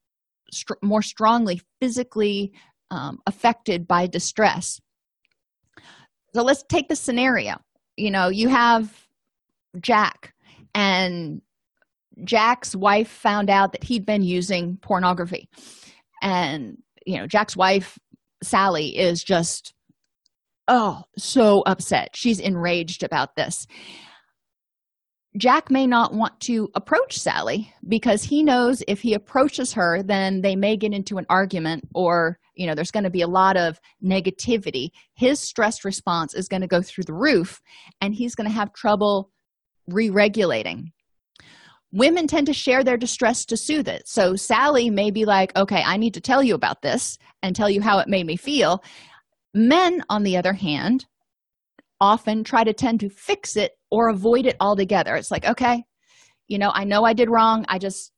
[0.50, 2.52] str- more strongly physically
[2.90, 4.80] um, affected by distress.
[6.34, 7.56] So, let's take the scenario
[7.98, 9.06] you know you have
[9.80, 10.32] jack
[10.74, 11.42] and
[12.24, 15.48] jack's wife found out that he'd been using pornography.
[16.22, 17.98] And you know jack's wife
[18.42, 19.74] sally is just
[20.68, 22.10] oh so upset.
[22.14, 23.66] She's enraged about this.
[25.36, 30.40] Jack may not want to approach sally because he knows if he approaches her then
[30.40, 33.56] they may get into an argument or you know there's going to be a lot
[33.56, 34.90] of negativity.
[35.14, 37.62] His stress response is going to go through the roof
[38.00, 39.30] and he's going to have trouble
[39.86, 40.92] re-regulating.
[41.90, 44.06] Women tend to share their distress to soothe it.
[44.06, 47.70] So sally may be like okay i need to tell you about this and tell
[47.70, 48.82] you how it made me feel.
[49.54, 51.06] Men on the other hand
[52.00, 55.16] often try to tend to fix it or avoid it altogether.
[55.16, 55.84] It's like okay
[56.48, 57.64] you know i know i did wrong.
[57.68, 58.12] I just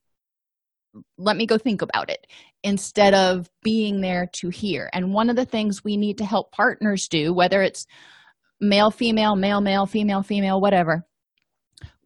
[1.19, 2.27] let me go think about it
[2.63, 4.91] instead of being there to hear.
[4.93, 7.87] And one of the things we need to help partners do whether it's
[8.61, 11.07] male female male male female female whatever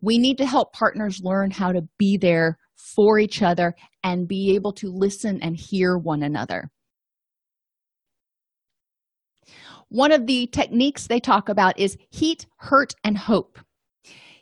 [0.05, 4.55] we need to help partners learn how to be there for each other and be
[4.55, 6.71] able to listen and hear one another.
[9.89, 13.59] One of the techniques they talk about is heat hurt and hope.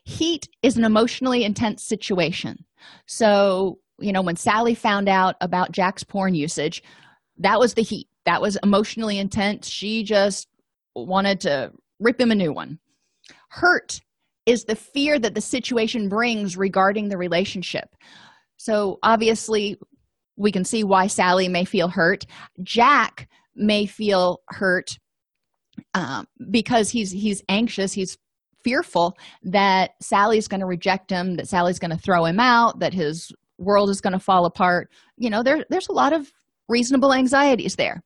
[0.05, 2.65] Heat is an emotionally intense situation.
[3.07, 6.83] So you know when sally found out about jack's porn usage
[7.39, 8.09] that was the heat.
[8.25, 9.69] That was emotionally intense.
[9.69, 10.49] She just
[10.95, 12.79] wanted to rip him a new one.
[13.49, 14.01] Hurt
[14.47, 17.95] is the fear that the situation brings regarding the relationship.
[18.57, 19.79] So obviously
[20.37, 22.25] we can see why sally may feel hurt.
[22.63, 24.99] Jack may feel hurt
[25.95, 28.19] um, because he's he's anxious he's
[28.63, 32.95] fearful that sally's going to reject him that sally's going to throw him out that
[32.95, 33.33] his
[33.63, 34.91] world is going to fall apart.
[35.17, 36.31] You know there, there's a lot of
[36.69, 38.03] reasonable anxieties there.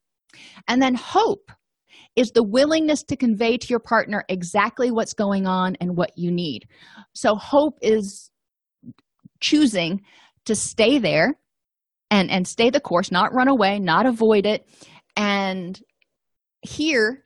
[0.68, 1.50] And then hope
[2.14, 6.30] is the willingness to convey to your partner exactly what's going on and what you
[6.30, 6.66] need.
[7.14, 8.30] So hope is
[9.40, 10.02] choosing
[10.46, 11.34] to stay there
[12.10, 14.66] and and stay the course not run away not avoid it
[15.16, 15.78] and
[16.62, 17.22] hear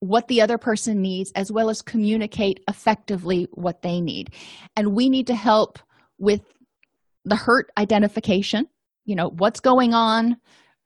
[0.00, 4.34] what the other person needs as well as communicate effectively what they need.
[4.76, 5.78] And we need to help
[6.18, 6.42] with
[7.26, 8.66] the hurt identification
[9.04, 10.36] you know what's going on.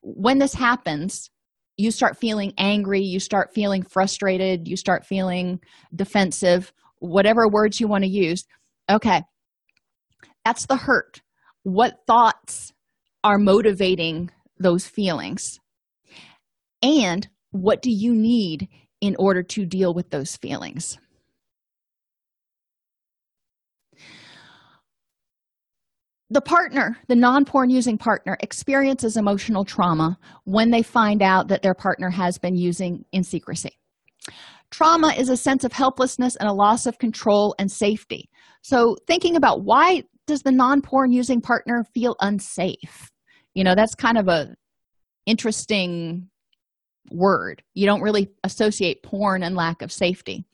[0.01, 1.29] When this happens
[1.77, 5.59] you start feeling angry you start feeling frustrated you start feeling
[5.95, 8.45] defensive whatever words you want to use.
[8.89, 9.23] Okay
[10.43, 11.21] that's the hurt.
[11.63, 12.73] What thoughts
[13.23, 15.59] are motivating those feelings?
[16.81, 18.67] And what do you need
[19.01, 20.97] in order to deal with those feelings.
[26.31, 31.61] The partner, the non porn using partner, experiences emotional trauma when they find out that
[31.61, 33.77] their partner has been using in secrecy.
[34.69, 38.29] Trauma is a sense of helplessness and a loss of control and safety.
[38.61, 43.11] So, thinking about why does the non porn using partner feel unsafe?
[43.53, 44.55] You know, that's kind of a
[45.25, 46.29] interesting
[47.11, 50.45] word you don't really associate porn and lack of safety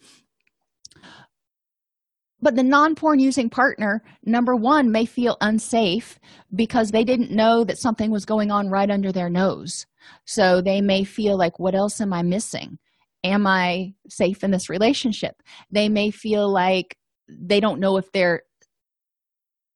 [2.42, 6.20] but the non-porn using partner number one may feel unsafe
[6.56, 9.86] because they didn't know that something was going on right under their nose.
[10.26, 12.78] So they may feel like what else am i missing?
[13.24, 15.36] Am i safe in this relationship?
[15.72, 16.96] They may feel like
[17.28, 18.44] they don't know if their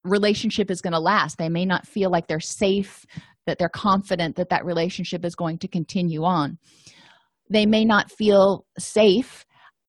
[0.04, 1.38] relationship is going to last.
[1.38, 3.06] They may not feel like they're safe
[3.48, 6.58] that they're confident that that relationship is going to continue on.
[7.50, 9.46] They may not feel safe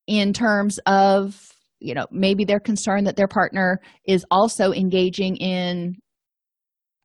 [0.07, 1.52] in terms of
[1.83, 5.95] you know maybe they're concerned that their partner is also engaging in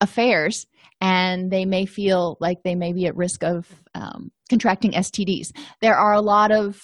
[0.00, 0.66] affairs
[1.00, 5.48] and they may feel like they may be at risk of um, contracting stds
[5.80, 6.80] there are a lot of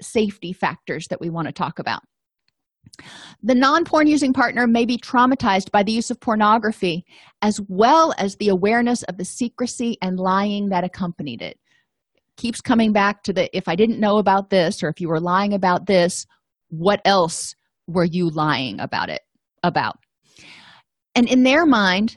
[0.00, 2.00] safety factors that we want to talk about
[3.42, 7.04] the non porn using partner may be traumatized by the use of pornography
[7.42, 11.58] as well as the awareness of the secrecy and lying that accompanied it.
[12.36, 15.20] Keeps coming back to the if I didn't know about this or if you were
[15.20, 16.26] lying about this,
[16.68, 17.54] what else
[17.86, 19.22] were you lying about it
[19.62, 19.96] about?
[21.14, 22.16] And in their mind,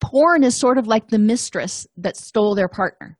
[0.00, 3.18] porn is sort of like the mistress that stole their partner.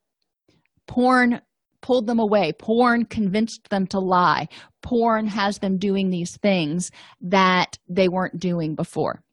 [0.87, 1.41] Porn
[1.81, 2.53] pulled them away.
[2.53, 4.47] Porn convinced them to lie.
[4.81, 9.23] Porn has them doing these things that they weren't doing before.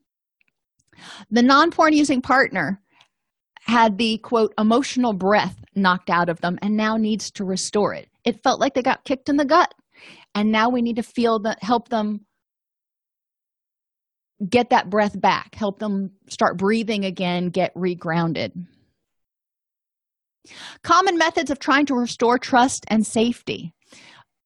[1.30, 2.80] The non porn using partner
[3.60, 8.08] had the quote emotional breath knocked out of them and now needs to restore it.
[8.24, 9.72] It felt like they got kicked in the gut.
[10.34, 12.26] And now we need to feel that help them
[14.48, 18.52] get that breath back, help them start breathing again, get regrounded.
[20.82, 23.74] Common methods of trying to restore trust and safety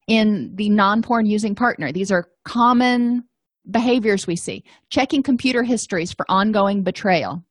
[0.08, 1.92] in the non porn using partner.
[1.92, 3.24] These are common
[3.70, 7.44] behaviors we see checking computer histories for ongoing betrayal,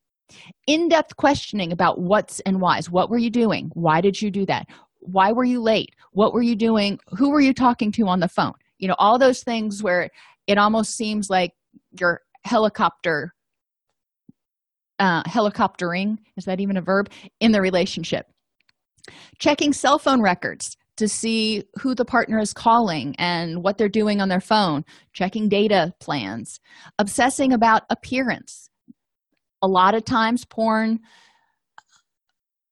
[0.68, 2.89] in depth questioning about what's and why's.
[2.89, 3.72] What were you doing?
[3.74, 4.68] Why did you do that?
[5.02, 5.95] Why were you late?
[6.14, 6.99] What were you doing?
[7.18, 8.54] Who were you talking to on the phone?
[8.78, 10.10] You know, all those things where
[10.47, 11.52] it almost seems like
[11.99, 13.34] your helicopter
[14.99, 18.28] uh, helicoptering is that even a verb in the relationship
[19.39, 24.22] checking cell phone records to see who the partner is calling and what they're doing
[24.22, 26.60] on their phone checking data plans
[26.99, 28.70] obsessing about appearance
[29.64, 30.99] a lot of times porn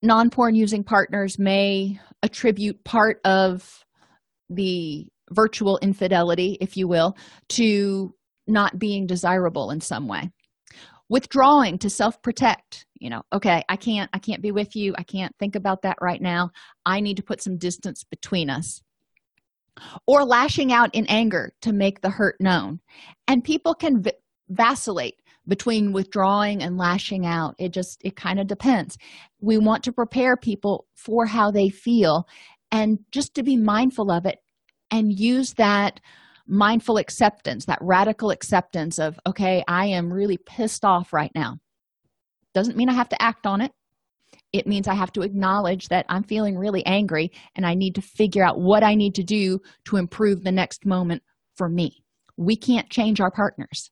[0.01, 3.83] non-porn using partners may attribute part of
[4.49, 7.15] the virtual infidelity if you will
[7.49, 8.13] to
[8.47, 10.31] not being desirable in some way.
[11.07, 14.93] Withdrawing to self-protect you know okay i can't i can't be with you.
[14.97, 16.51] I can't think about that right now.
[16.85, 18.81] I need to put some distance between us.
[20.05, 22.81] Or lashing out in anger to make the hurt known.
[23.27, 24.11] And people can v-
[24.49, 25.15] vacillate
[25.49, 28.97] between withdrawing and lashing out it just it kind of depends
[29.41, 32.25] we want to prepare people for how they feel
[32.71, 34.39] and just to be mindful of it
[34.91, 35.99] and use that
[36.47, 41.57] mindful acceptance, that radical acceptance of, okay, I am really pissed off right now.
[42.53, 43.71] Doesn't mean I have to act on it.
[44.51, 48.01] It means I have to acknowledge that I'm feeling really angry and I need to
[48.01, 51.21] figure out what I need to do to improve the next moment
[51.55, 52.03] for me.
[52.35, 53.91] We can't change our partners.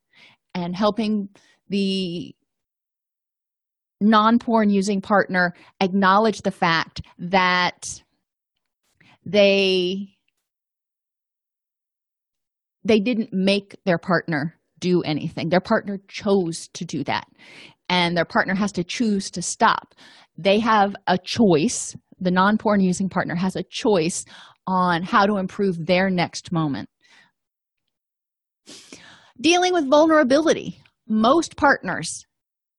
[0.57, 1.29] And helping
[1.69, 2.35] the
[4.01, 8.01] non porn using partner acknowledge the fact that
[9.25, 10.15] they
[12.83, 15.49] they didn't make their partner do anything.
[15.49, 17.27] Their partner chose to do that
[17.89, 19.93] and their partner has to choose to stop.
[20.37, 24.25] They have a choice the non-porn using partner has a choice
[24.65, 26.89] on how to improve their next moment
[29.41, 30.81] dealing with vulnerability.
[31.07, 32.25] Most partners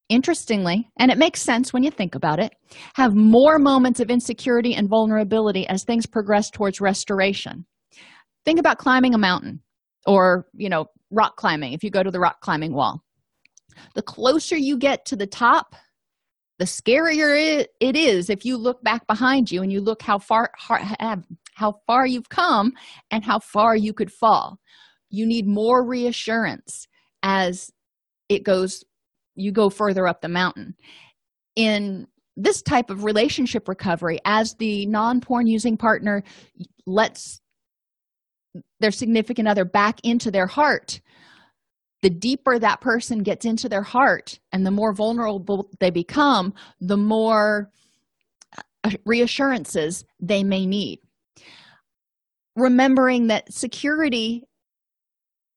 [0.09, 2.55] interestingly and it makes sense when you think about it
[2.95, 7.67] have more moments of insecurity and vulnerability as things progress towards restoration.
[8.47, 9.61] Think about climbing a mountain
[10.07, 13.03] or you know rock climbing if you go to the rock climbing wall.
[13.95, 15.75] The closer you get to the top
[16.59, 20.51] the scarier it is if you look back behind you and you look how far
[20.59, 22.73] how far you've come
[23.11, 24.59] and how far you could fall
[25.11, 26.87] you need more reassurance
[27.23, 27.71] as
[28.29, 28.85] it goes
[29.35, 30.75] you go further up the mountain.
[31.55, 36.23] In this type of relationship recovery as the non-porn using partner
[36.87, 37.41] lets
[38.81, 41.01] their significant other back into their heart
[42.03, 46.97] the deeper that person gets into their heart and the more vulnerable they become the
[46.97, 47.71] more
[49.05, 51.01] reassurances they may need.
[52.57, 54.45] Remembering that security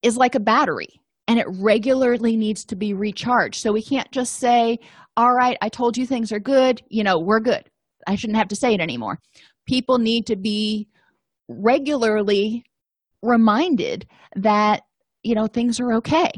[0.04, 3.62] is like a battery and it regularly needs to be recharged.
[3.62, 4.80] So we can't just say
[5.18, 7.64] all right i told you things are good you know we're good.
[8.08, 9.20] I shouldn't have to say it anymore.
[9.68, 10.88] People need to be
[11.48, 12.64] regularly
[13.22, 14.84] reminded that
[15.24, 16.32] you know things are okay.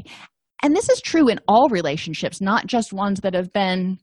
[0.62, 3.98] And this is true in all relationships not just ones that have been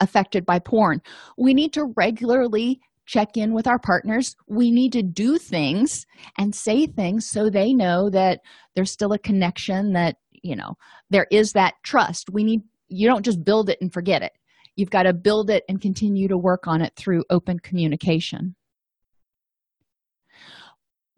[0.00, 1.00] affected by porn.
[1.36, 4.36] We need to regularly check in with our partners.
[4.46, 6.06] We need to do things
[6.38, 8.40] and say things so they know that
[8.74, 10.74] there's still a connection that you know
[11.10, 12.30] there is that trust.
[12.32, 14.32] We need you don't just build it and forget it.
[14.76, 18.54] You've got to build it and continue to work on it through open communication.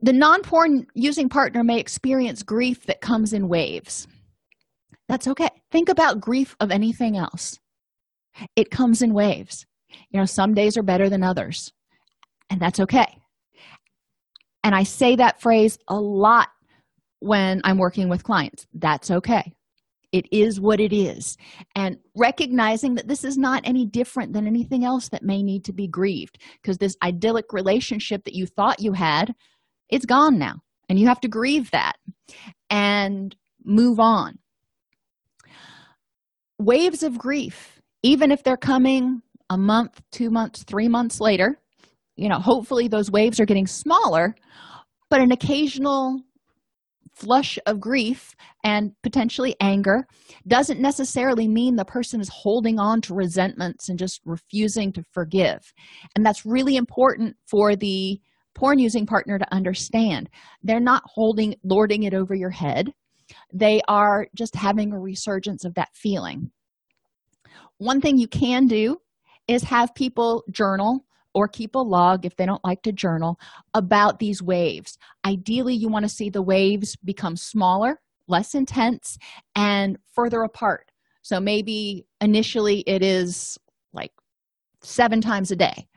[0.00, 4.06] The non-porn using partner may experience grief that comes in waves.
[5.08, 5.48] That's okay.
[5.70, 7.58] Think about grief of anything else.
[8.56, 9.64] It comes in waves.
[10.10, 11.72] You know some days are better than others
[12.50, 13.20] and that's okay.
[14.62, 16.48] And i say that phrase a lot
[17.20, 18.66] when i'm working with clients.
[18.74, 19.54] That's okay.
[20.12, 21.36] It is what it is.
[21.74, 25.72] And recognizing that this is not any different than anything else that may need to
[25.72, 29.34] be grieved because this idyllic relationship that you thought you had
[29.90, 31.96] it's gone now and you have to grieve that
[32.70, 33.34] and
[33.64, 34.38] move on.
[36.58, 41.58] Waves of grief even if they're coming a month two months three months later
[42.16, 44.34] you know hopefully those waves are getting smaller
[45.10, 46.20] but an occasional
[47.14, 48.34] flush of grief
[48.64, 50.06] and potentially anger
[50.46, 55.72] doesn't necessarily mean the person is holding on to resentments and just refusing to forgive.
[56.16, 58.20] And that's really important for the
[58.54, 60.28] porn using partner to understand.
[60.62, 62.92] They're not holding lording it over your head.
[63.52, 66.50] They are just having a resurgence of that feeling.
[67.78, 68.98] One thing you can do
[69.48, 71.03] is have people journal
[71.34, 73.38] or keep a log if they don't like to journal
[73.74, 74.96] about these waves.
[75.24, 79.18] Ideally, you want to see the waves become smaller, less intense,
[79.54, 80.90] and further apart.
[81.22, 83.58] So maybe initially it is
[83.92, 84.12] like
[84.82, 85.88] seven times a day.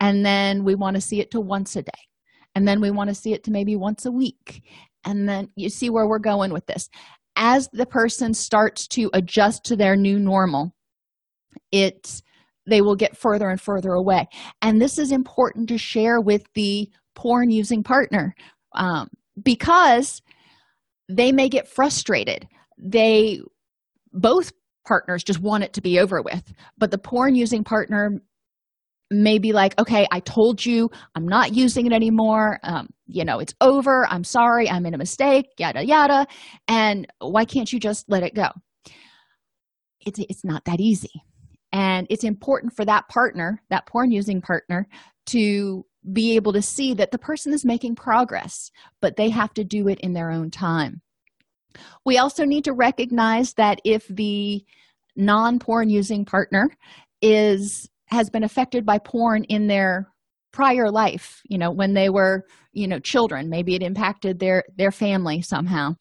[0.00, 1.90] And then we want to see it to once a day.
[2.54, 4.62] And then we want to see it to maybe once a week.
[5.04, 6.88] And then you see where we're going with this.
[7.36, 10.74] As the person starts to adjust to their new normal,
[11.70, 12.22] it
[12.66, 14.26] they will get further and further away.
[14.62, 18.34] And this is important to share with the porn using partner
[18.74, 19.08] um,
[19.42, 20.22] because
[21.08, 22.46] they may get frustrated.
[22.78, 23.40] They
[24.12, 24.52] both
[24.86, 28.20] partners just want it to be over with but the porn using partner
[29.10, 32.60] may be like okay i told you i'm not using it anymore.
[32.62, 34.06] Um, you know it's over.
[34.06, 34.68] I'm sorry.
[34.68, 36.26] I made a mistake yada yada.
[36.68, 38.48] And why can't you just let it go?
[40.04, 41.22] It's it's not that easy
[41.76, 44.88] and it's important for that partner that porn using partner
[45.26, 48.70] to be able to see that the person is making progress
[49.02, 51.02] but they have to do it in their own time.
[52.06, 54.64] We also need to recognize that if the
[55.16, 56.70] non-porn using partner
[57.20, 60.08] is has been affected by porn in their
[60.52, 64.92] prior life you know when they were you know children maybe it impacted their their
[64.92, 65.94] family somehow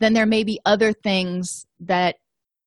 [0.00, 2.16] then there may be other things that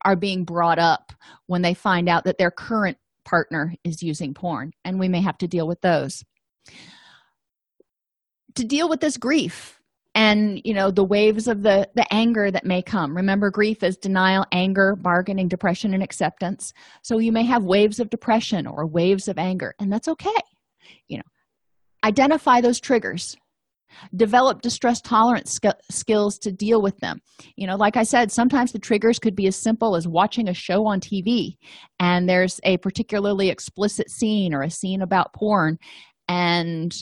[0.06, 1.12] are being brought up
[1.48, 5.38] when they find out that their current partner is using porn and we may have
[5.40, 6.24] to deal with those.
[8.56, 9.82] To deal with this grief
[10.14, 13.18] and you know the waves of the the anger that may come.
[13.18, 16.72] Remember grief is denial anger bargaining depression and acceptance.
[17.02, 20.30] So you may have waves of depression or waves of anger and that's okay.
[21.10, 21.24] You know
[22.06, 23.36] identify those triggers
[24.16, 27.20] develop distress tolerance sk- skills to deal with them.
[27.56, 30.54] You know like i said sometimes the triggers could be as simple as watching a
[30.54, 31.56] show on tv
[32.00, 35.78] and there's a particularly explicit scene or a scene about porn
[36.28, 36.96] and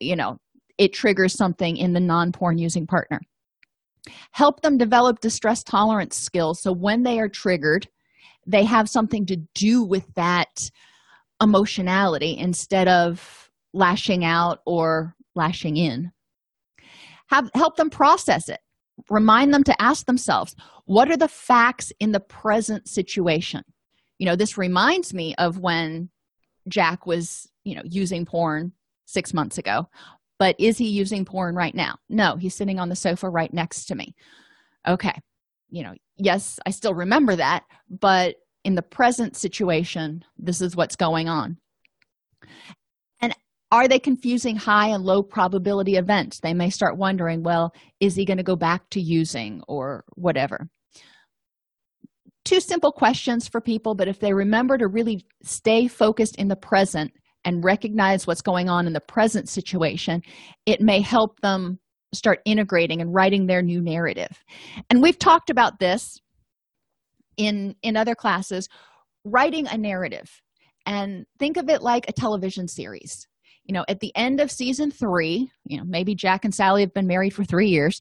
[0.00, 0.38] you know
[0.78, 3.20] it triggers something in the non-porn using partner.
[4.30, 7.88] Help them develop distress tolerance skills so when they are triggered
[8.46, 10.70] they have something to do with that
[11.42, 16.12] emotionality instead of lashing out or lashing in.
[17.28, 18.60] Have help them process it.
[19.10, 20.56] Remind them to ask themselves
[20.86, 23.62] what are the facts in the present situation?
[24.18, 26.10] You know this reminds me of when
[26.68, 28.72] jack was you know using porn
[29.06, 29.88] six months ago.
[30.38, 31.96] But is he using porn right now?
[32.08, 34.14] No he's sitting on the sofa right next to me.
[34.86, 35.14] Okay
[35.70, 40.96] you know yes i still remember that but in the present situation this is what's
[40.96, 41.56] going on
[43.70, 46.40] are they confusing high and low probability events?
[46.40, 50.68] They may start wondering well is he going to go back to using or whatever.
[52.44, 56.56] Two simple questions for people but if they remember to really stay focused in the
[56.56, 57.12] present
[57.44, 60.22] and recognize what's going on in the present situation
[60.66, 61.78] it may help them
[62.14, 64.42] start integrating and writing their new narrative.
[64.88, 66.18] And we've talked about this
[67.36, 68.68] in in other classes
[69.24, 70.40] writing a narrative.
[70.86, 73.26] And think of it like a television series
[73.68, 76.94] you know at the end of season three you know maybe jack and sally have
[76.94, 78.00] been married for three years.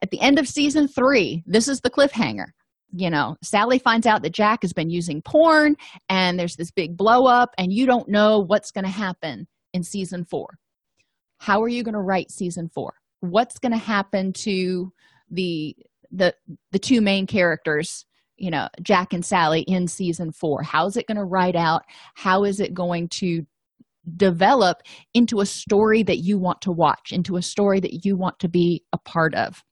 [0.00, 2.46] At the end of season three this is the cliffhanger.
[2.94, 5.76] You know sally finds out that jack has been using porn
[6.08, 9.84] and there's this big blow up and you don't know what's going to happen in
[9.84, 10.58] season four.
[11.38, 12.94] How are you going to write season four?
[13.20, 14.92] What's going to happen to
[15.30, 15.76] the
[16.10, 16.34] the
[16.72, 18.04] the two main characters
[18.36, 20.62] you know jack and sally in season four?
[20.62, 21.82] How's it going to write out?
[22.14, 23.46] How is it going to
[24.16, 24.78] develop
[25.14, 28.48] into a story that you want to watch into a story that you want to
[28.48, 29.62] be a part of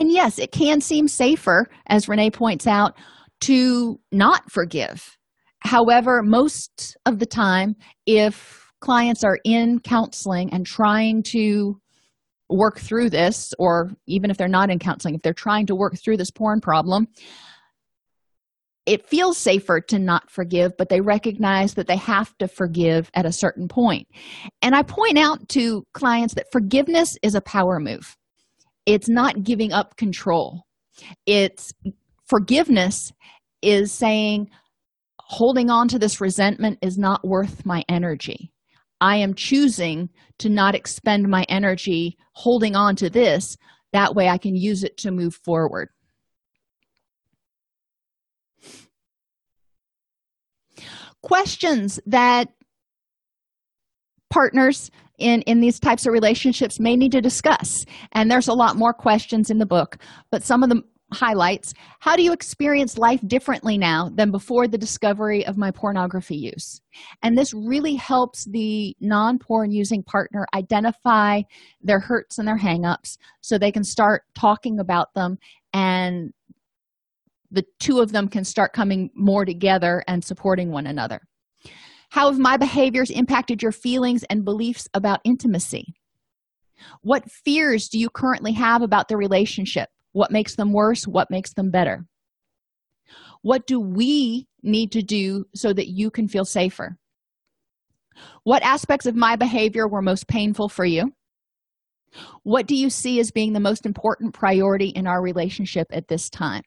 [0.00, 2.96] and yes, it can seem safer, as Renee points out,
[3.42, 5.16] to not forgive.
[5.60, 7.74] However, most of the time,
[8.06, 11.78] if clients are in counseling and trying to
[12.48, 15.98] work through this, or even if they're not in counseling, if they're trying to work
[16.02, 17.06] through this porn problem,
[18.90, 23.24] it feels safer to not forgive, but they recognize that they have to forgive at
[23.24, 24.08] a certain point.
[24.62, 28.16] And I point out to clients that forgiveness is a power move.
[28.86, 30.64] It's not giving up control.
[31.24, 31.72] It's
[32.26, 33.12] forgiveness
[33.62, 34.50] is saying
[35.20, 38.50] holding on to this resentment is not worth my energy.
[39.00, 40.08] I am choosing
[40.40, 43.56] to not expend my energy holding on to this.
[43.92, 45.90] That way i can use it to move forward
[51.22, 52.48] questions that
[54.30, 57.84] partners in in these types of relationships may need to discuss.
[58.12, 59.98] And there's a lot more questions in the book
[60.30, 61.74] but some of the highlights.
[61.98, 66.80] How do you experience life differently now than before the discovery of my pornography use?
[67.22, 71.42] And this really helps the non-porn using partner identify
[71.82, 75.38] their hurts and their hangups so they can start talking about them
[75.72, 76.32] and
[77.50, 81.20] the two of them can start coming more together and supporting one another
[82.10, 85.94] how have my behaviors impacted your feelings and beliefs about intimacy?
[87.02, 89.88] What fears do you currently have about the relationship?
[90.12, 91.06] What makes them worse?
[91.06, 92.06] What makes them better?
[93.42, 96.98] What do we need to do so that you can feel safer?
[98.42, 101.12] What aspects of my behavior were most painful for you?
[102.42, 106.28] What do you see as being the most important priority in our relationship at this
[106.28, 106.62] time?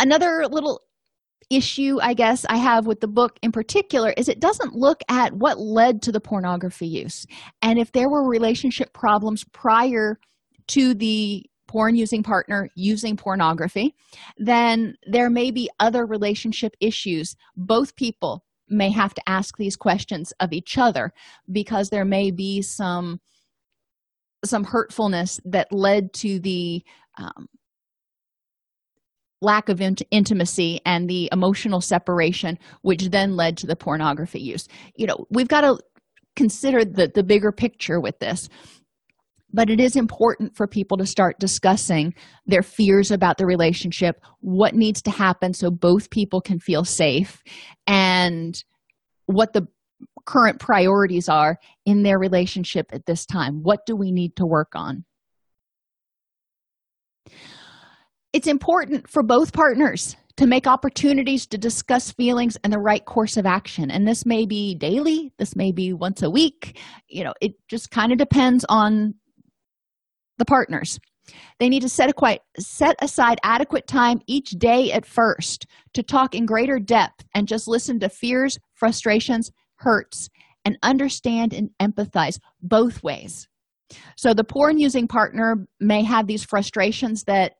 [0.00, 0.80] Another little
[1.50, 5.32] issue i guess i have with the book in particular is it doesn't look at
[5.32, 7.26] what led to the pornography use.
[7.60, 10.20] And if there were relationship problems prior
[10.68, 13.94] to the porn using partner using pornography
[14.38, 17.36] then there may be other relationship issues.
[17.56, 21.12] Both people may have to ask these questions of each other
[21.50, 23.20] because there may be some
[24.44, 26.82] some hurtfulness that led to the
[27.18, 27.48] um,
[29.40, 34.68] lack of int- intimacy and the emotional separation which then led to the pornography use.
[34.96, 35.78] You know we've got to
[36.36, 38.48] consider the the bigger picture with this.
[39.52, 42.14] But it is important for people to start discussing
[42.46, 47.42] their fears about the relationship what needs to happen so both people can feel safe
[47.88, 48.62] and
[49.26, 49.66] what the
[50.24, 53.62] current priorities are in their relationship at this time.
[53.64, 55.04] What do we need to work on
[58.32, 63.36] it's important for both partners to make opportunities to discuss feelings and the right course
[63.36, 63.90] of action.
[63.90, 66.78] And this may be daily this may be once a week.
[67.08, 69.14] You know it just kind of depends on
[70.38, 70.98] the partners.
[71.58, 76.34] They need to set quite set aside adequate time each day at first to talk
[76.34, 80.28] in greater depth and just listen to fears frustrations hurts
[80.64, 83.48] and understand and empathize both ways.
[84.16, 87.54] So the porn using partner may have these frustrations that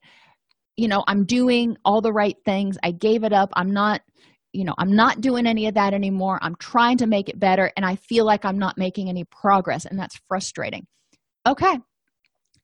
[0.81, 2.75] you know i'm doing all the right things.
[2.81, 3.51] I gave it up.
[3.53, 4.01] I'm not
[4.51, 6.39] you know i'm not doing any of that anymore.
[6.41, 9.85] I'm trying to make it better and i feel like i'm not making any progress
[9.85, 10.87] and that's frustrating.
[11.47, 11.77] Okay.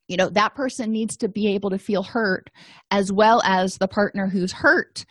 [0.07, 2.49] You know that person needs to be able to feel hurt
[2.89, 5.05] as well as the partner who's hurt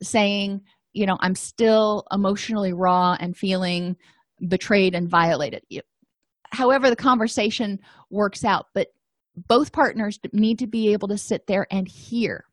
[0.00, 0.60] saying
[0.92, 3.96] you know i'm still emotionally raw and feeling
[4.46, 5.64] betrayed and violated.
[6.52, 7.80] However the conversation
[8.10, 8.93] works out but
[9.36, 12.44] both partners need to be able to sit there and hear.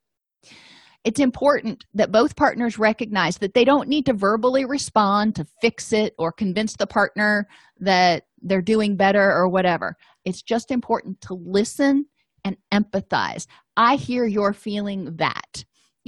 [1.03, 5.93] It's important that both partners recognize that they don't need to verbally respond to fix
[5.93, 7.47] it or convince the partner
[7.79, 9.97] that they're doing better or whatever.
[10.25, 12.05] It's just important to listen
[12.45, 13.47] and empathize.
[13.75, 15.65] I hear you're feeling that.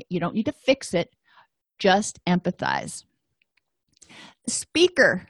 [0.10, 1.10] You don't need to fix it
[1.80, 3.04] just empathize.
[4.48, 5.28] Speaker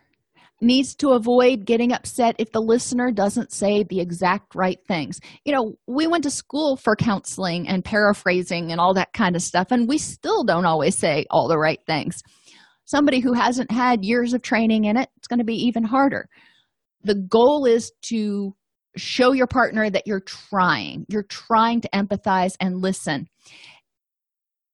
[0.64, 5.20] needs to avoid getting upset if the listener doesn't say the exact right things.
[5.46, 9.42] You know, we went to school for counseling and paraphrasing and all that kind of
[9.42, 12.22] stuff, and we still don't always say all the right things.
[12.86, 16.28] Somebody who hasn't had years of training in it, it's going to be even harder.
[17.04, 18.56] The goal is to
[18.96, 23.28] show your partner that you're trying, you're trying to empathize and listen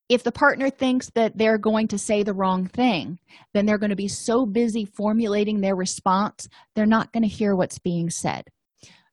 [0.10, 3.20] if the partner thinks that they're going to say the wrong thing,
[3.54, 7.56] then they're going to be so busy formulating their response, they're not going to hear
[7.56, 8.46] what's being said.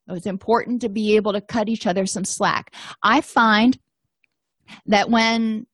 [0.09, 2.73] It's important to be able to cut each other some slack.
[3.03, 3.79] I find
[4.87, 5.67] that when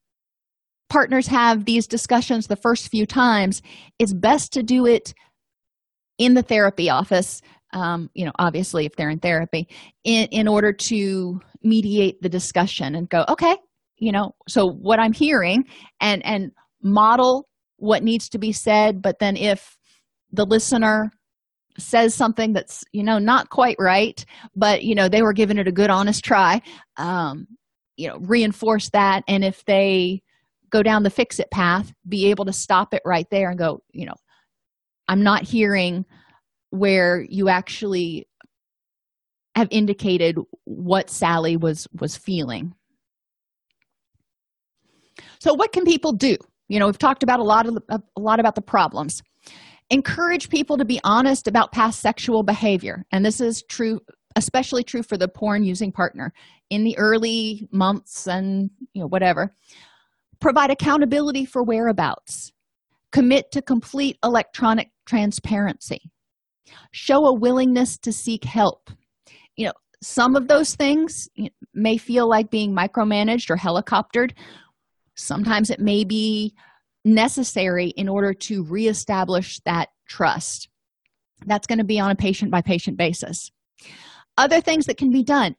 [0.89, 3.61] partners have these discussions the first few times,
[3.99, 5.13] it's best to do it
[6.17, 7.41] in the therapy office.
[7.71, 9.67] Um, you know, obviously, if they're in therapy,
[10.03, 13.55] in, in order to mediate the discussion and go, okay,
[13.97, 15.63] you know so what i'm hearing
[16.01, 19.77] and and model what needs to be said but then if
[20.31, 21.11] the listener
[21.77, 24.25] says something that's you know not quite right
[24.55, 26.61] but you know they were giving it a good honest try
[26.97, 27.47] um
[27.97, 29.23] you know reinforce that.
[29.27, 30.21] And if they
[30.69, 33.83] go down the fix it path be able to stop it right there and go
[33.91, 34.15] you know
[35.07, 36.03] i'm not hearing
[36.71, 38.27] where you actually
[39.55, 42.73] have indicated what sally was was feeling
[45.43, 46.37] so what can people do?
[46.69, 49.21] You know we've talked about a lot of a lot about the problems.
[49.89, 53.05] Encourage people to be honest about past sexual behavior.
[53.11, 53.99] And this is true
[54.37, 56.31] especially true for the porn using partner.
[56.69, 59.53] In the early months and you know whatever
[60.39, 62.53] provide accountability for whereabouts.
[63.11, 66.09] Commit to complete electronic transparency.
[66.91, 68.89] Show a willingness to seek help.
[69.57, 71.27] You know some of those things
[71.73, 74.31] may feel like being micromanaged or helicoptered
[75.15, 76.53] sometimes it may be
[77.05, 80.69] necessary in order to reestablish that trust.
[81.45, 83.51] That's going to be on a patient by patient basis.
[84.37, 85.55] Other things that can be done.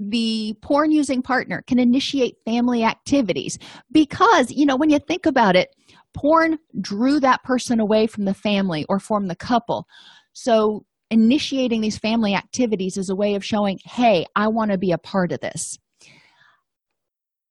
[0.00, 3.58] The porn using partner can initiate family activities
[3.90, 5.74] because you know when you think about it
[6.14, 9.88] porn drew that person away from the family or from the couple.
[10.34, 14.92] So initiating these family activities is a way of showing hey i want to be
[14.92, 15.78] a part of this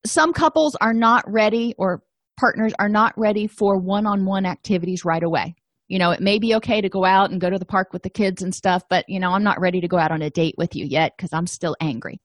[0.10, 2.03] some couples are not ready or
[2.38, 5.55] partners are not ready for one-on-one activities right away.
[5.88, 8.03] You know it may be okay to go out and go to the park with
[8.03, 10.30] the kids and stuff but you know i'm not ready to go out on a
[10.30, 12.20] date with you yet because i'm still angry.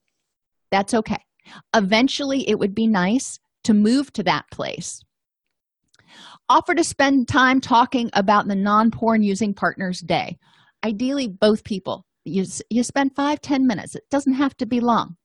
[0.73, 1.23] That's okay.
[1.75, 5.01] Eventually it would be nice to move to that place.
[6.49, 10.39] Offer to spend time talking about the non-porn using partners day.
[10.85, 12.05] Ideally both people.
[12.25, 13.95] You, you spend five ten minutes.
[13.95, 15.17] It doesn't have to be long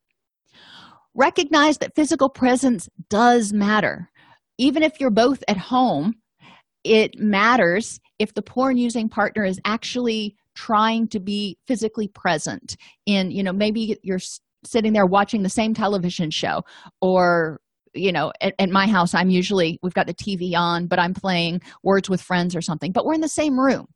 [1.18, 4.10] recognize that physical presence does matter.
[4.58, 6.16] Even if you're both at home
[6.84, 13.30] it matters if the porn using partner is actually trying to be physically present in
[13.30, 14.22] you know maybe you're
[14.64, 16.62] sitting there watching the same television show
[17.02, 17.60] or
[17.94, 21.14] you know at, at, my house i'm usually we've got the tv on but i'm
[21.14, 23.88] playing words with friends or something but we're in the same room.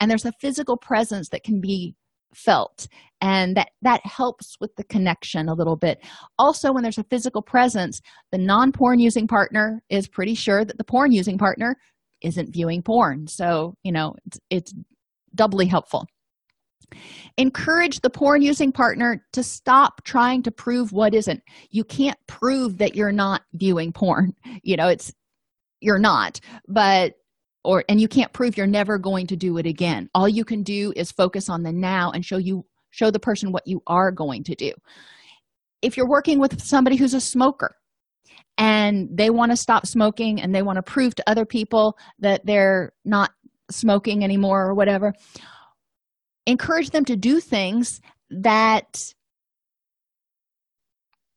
[0.00, 1.94] And there's a physical presence that can be
[2.34, 2.88] felt.
[3.20, 5.98] And that that helps with the connection a little bit.
[6.38, 8.00] Also when there's a physical presence
[8.30, 11.76] the non-porn using partner is pretty sure that the porn using partner
[12.22, 13.26] isn't viewing porn.
[13.26, 14.74] So you know it's, it's
[15.34, 16.06] doubly helpful.
[17.36, 21.42] Encourage the porn using partner to stop trying to prove what isn't.
[21.70, 24.34] You can't prove that you're not viewing porn.
[24.62, 25.12] You know it's
[25.80, 26.40] you're not.
[26.68, 27.14] But
[27.66, 30.08] or and you can't prove you're never going to do it again.
[30.14, 33.52] All you can do is focus on the now and show you show the person
[33.52, 34.72] what you are going to do.
[35.82, 37.76] If you're working with somebody who's a smoker
[38.56, 42.46] and they want to stop smoking and they want to prove to other people that
[42.46, 43.30] they're not
[43.70, 45.12] smoking anymore or whatever
[46.46, 48.00] encourage them to do things
[48.30, 49.12] that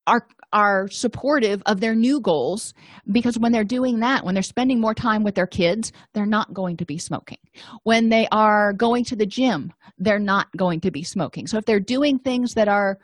[0.09, 2.73] are are supportive of their new goals
[3.11, 6.53] because when they're doing that when they're spending more time with their kids they're not
[6.53, 7.37] going to be smoking.
[7.83, 11.45] When they are going to the gym they're not going to be smoking.
[11.45, 12.97] So if they're doing things that are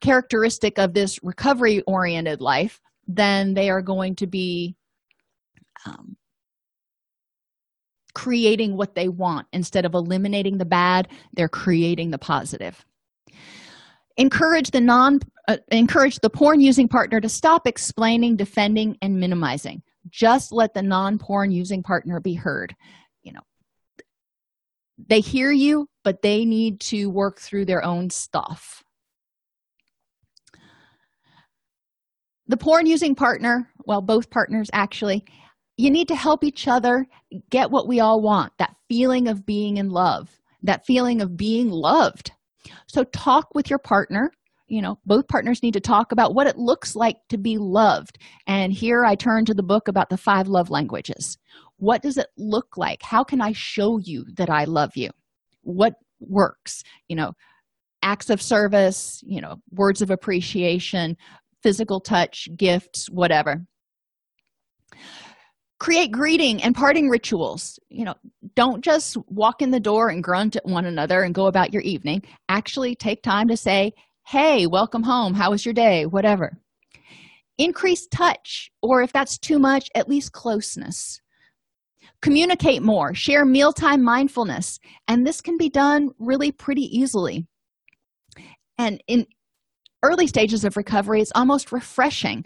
[0.00, 4.76] characteristic of this recovery oriented life then they are going to be
[5.86, 6.16] um,
[8.14, 12.84] creating what they want instead of eliminating the bad they're creating the positive
[14.18, 19.82] encourage the non uh, encourage the porn using partner to stop explaining defending and minimizing.
[20.10, 22.74] Just let the non-porn using partner be heard.
[23.22, 23.40] You know
[25.08, 28.82] they hear you but they need to work through their own stuff.
[32.48, 35.24] The porn using partner well both partners actually
[35.76, 37.06] you need to help each other
[37.50, 41.70] get what we all want that feeling of being in love that feeling of being
[41.70, 42.32] loved
[42.86, 44.30] so talk with your partner.
[44.66, 48.18] You know both partners need to talk about what it looks like to be loved.
[48.46, 51.38] And here i turn to the book about the five love languages.
[51.78, 53.02] What does it look like?
[53.02, 55.10] How can i show you that i love you?
[55.62, 56.82] What works?
[57.08, 57.32] You know
[58.02, 61.16] acts of service you know words of appreciation
[61.62, 63.66] physical touch gifts whatever
[65.78, 67.78] create greeting and parting rituals.
[67.88, 68.14] You know
[68.54, 71.82] don't just walk in the door and grunt at one another and go about your
[71.82, 72.22] evening.
[72.48, 73.92] Actually take time to say
[74.26, 75.34] hey welcome home.
[75.34, 76.06] How was your day?
[76.06, 76.58] Whatever.
[77.58, 81.20] Increase touch or if that's too much at least closeness.
[82.20, 83.14] Communicate more.
[83.14, 84.80] Share mealtime mindfulness.
[85.06, 87.46] And this can be done really pretty easily.
[88.76, 89.26] And in
[90.02, 92.44] early stages of recovery it's almost refreshing.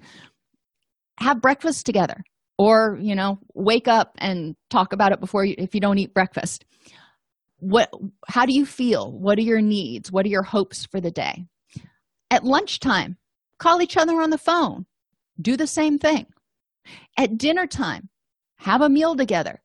[1.18, 2.24] Have breakfast together
[2.62, 6.14] or you know wake up and talk about it before you if you don't eat
[6.14, 6.64] breakfast.
[7.58, 7.90] What
[8.28, 9.10] how do you feel?
[9.10, 10.12] What are your needs?
[10.12, 11.46] What are your hopes for the day?
[12.30, 13.16] At lunchtime
[13.58, 14.86] call each other on the phone.
[15.40, 16.26] Do the same thing.
[17.18, 18.08] At dinner time
[18.58, 19.60] have a meal together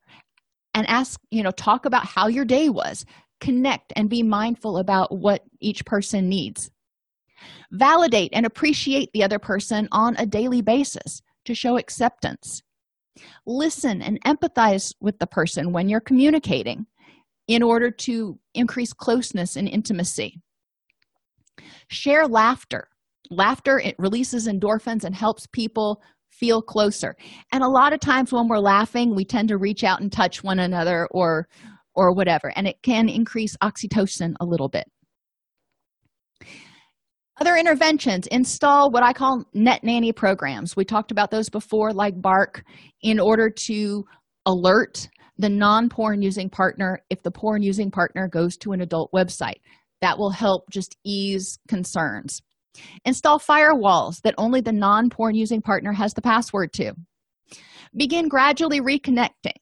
[0.73, 3.05] and ask you know talk about how your day was.
[3.39, 6.71] Connect and be mindful about what each person needs.
[7.71, 12.63] Validate and appreciate the other person on a daily basis to show acceptance
[13.45, 16.85] listen and empathize with the person when you're communicating
[17.47, 20.41] in order to increase closeness and intimacy.
[21.89, 22.89] Share laughter.
[23.29, 27.15] Laughter it releases endorphins and helps people feel closer.
[27.51, 30.43] And a lot of times when we're laughing we tend to reach out and touch
[30.43, 31.47] one another or
[31.95, 34.85] or whatever and it can increase oxytocin a little bit
[37.39, 40.75] other interventions install what I call net nanny programs.
[40.75, 42.63] We talked about those before, like Bark,
[43.01, 44.05] in order to
[44.45, 45.07] alert
[45.37, 49.61] the non porn using partner if the porn using partner goes to an adult website.
[50.01, 52.41] That will help just ease concerns.
[53.05, 56.93] Install firewalls that only the non porn using partner has the password to.
[57.95, 59.57] Begin gradually reconnecting.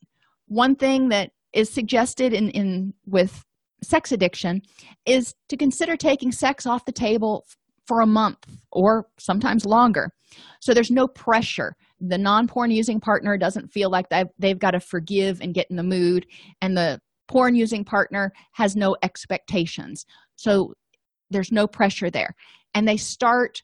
[0.48, 3.44] One thing that is suggested in, in with
[3.84, 4.62] sex addiction
[5.06, 7.46] is to consider taking sex off the table
[7.88, 10.10] for a month or sometimes longer.
[10.62, 11.76] So there's no pressure.
[12.00, 15.76] The non-porn using partner doesn't feel like they've, they've got to forgive and get in
[15.76, 16.26] the mood
[16.62, 20.06] and the porn using partner has no expectations.
[20.36, 20.74] So
[21.30, 22.36] there's no pressure there.
[22.74, 23.62] And they start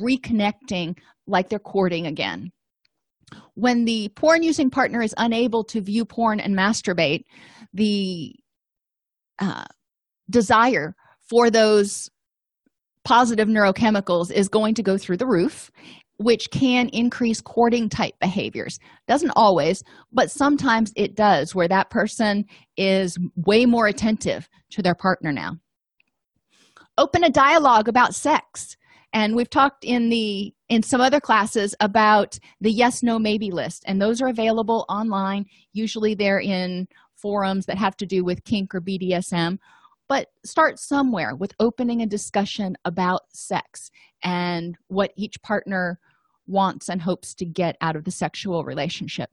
[0.00, 0.96] reconnecting
[1.26, 2.50] like they're courting again.
[3.54, 7.24] When the porn using partner is unable to view porn and masturbate
[7.72, 8.34] the
[9.38, 9.64] uh,
[10.30, 10.94] desire
[11.28, 12.08] for those
[13.06, 15.70] positive neurochemicals is going to go through the roof
[16.18, 18.80] which can increase courting type behaviors.
[19.06, 22.46] Doesn't always but sometimes it does where that person
[22.76, 25.52] is way more attentive to their partner now.
[26.98, 28.76] Open a dialogue about sex.
[29.12, 33.84] And we've talked in the in some other classes about the yes no maybe list.
[33.86, 35.44] And those are available online.
[35.72, 39.58] Usually they're in forums that have to do with kink or bdsm
[40.08, 43.90] but start somewhere with opening a discussion about sex
[44.22, 45.98] and what each partner
[46.46, 49.30] wants and hopes to get out of the sexual relationship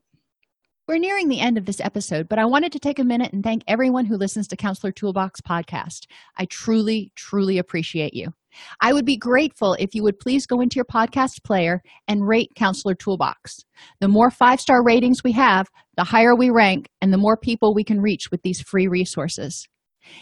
[0.86, 3.42] we're nearing the end of this episode, but I wanted to take a minute and
[3.42, 6.06] thank everyone who listens to Counselor Toolbox podcast.
[6.36, 8.34] I truly, truly appreciate you.
[8.82, 12.50] I would be grateful if you would please go into your podcast player and rate
[12.54, 13.64] Counselor Toolbox.
[14.00, 17.74] The more five star ratings we have, the higher we rank and the more people
[17.74, 19.66] we can reach with these free resources.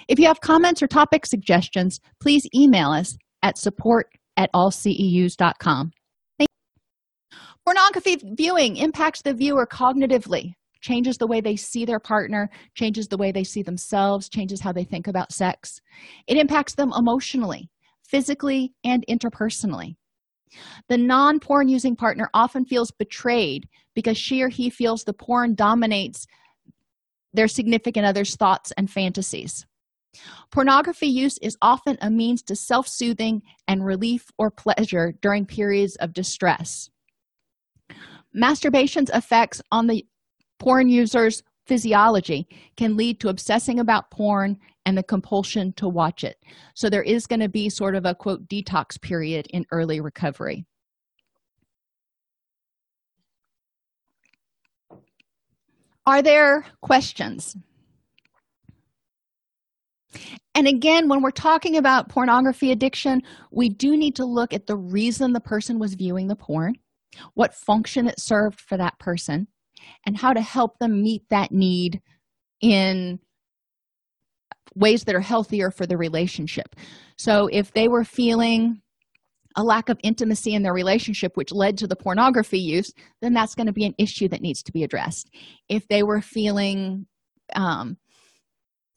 [0.09, 5.93] If you have comments or topic suggestions, please email us at support at allceus.com.
[7.65, 13.17] Pornography viewing impacts the viewer cognitively, changes the way they see their partner, changes the
[13.17, 15.81] way they see themselves, changes how they think about sex.
[16.27, 17.71] It impacts them emotionally,
[18.03, 19.95] physically, and interpersonally.
[20.89, 25.55] The non porn using partner often feels betrayed because she or he feels the porn
[25.55, 26.27] dominates
[27.33, 29.65] their significant other's thoughts and fantasies.
[30.51, 35.97] Pornography use is often a means to self soothing and relief or pleasure during periods
[35.97, 36.91] of distress.
[38.35, 40.07] Masturbation's effects on the
[40.59, 42.47] porn user's physiology
[42.77, 46.37] can lead to obsessing about porn and the compulsion to watch it.
[46.75, 50.67] So there is going to be sort of a quote detox period in early recovery.
[56.05, 57.57] Are there questions
[60.55, 64.77] and again when we're talking about pornography addiction we do need to look at the
[64.77, 66.75] reason the person was viewing the porn
[67.35, 69.47] what function it served for that person
[70.07, 72.01] and how to help them meet that need
[72.61, 73.19] in
[74.75, 76.75] ways that are healthier for the relationship.
[77.19, 78.81] So if they were feeling
[79.55, 82.91] a lack of intimacy in their relationship which led to the pornography use
[83.21, 85.31] then that's going to be an issue that needs to be addressed.
[85.69, 87.07] If they were feeling
[87.55, 87.99] um,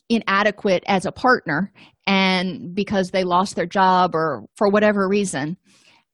[0.10, 1.72] inadequate as a partner
[2.06, 5.58] and because they lost their job or for whatever reason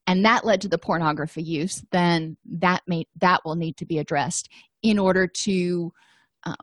[0.07, 3.97] and that led to the pornography use then that may that will need to be
[3.97, 4.49] addressed
[4.81, 5.91] in order to
[6.45, 6.55] um,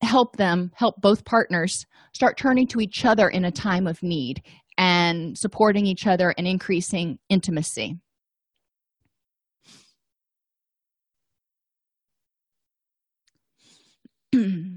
[0.00, 4.42] help them help both partners start turning to each other in a time of need
[4.78, 7.98] and supporting each other and increasing intimacy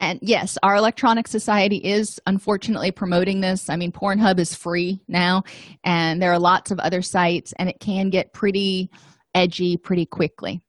[0.00, 3.68] and yes our electronic society is unfortunately promoting this.
[3.68, 5.44] I mean pornhub is free now
[5.84, 8.90] and there are lots of other sites and it can get pretty
[9.34, 10.62] edgy pretty quickly.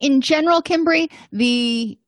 [0.00, 1.98] In general kimbry the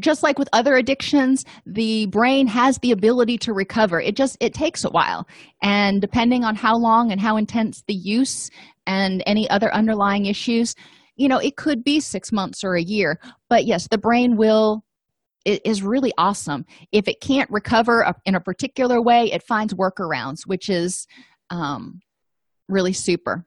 [0.00, 4.00] just like with other addictions the brain has the ability to recover.
[4.00, 5.26] It just it takes a while.
[5.62, 8.50] And depending on how long and how intense the use
[8.86, 10.74] and any other underlying issues
[11.16, 13.18] you know it could be six months or a year.
[13.48, 14.84] But yes the brain will
[15.44, 16.66] it is really awesome.
[16.92, 21.06] If it can't recover in a particular way it finds workarounds which is
[21.50, 22.00] um,
[22.68, 23.46] really super.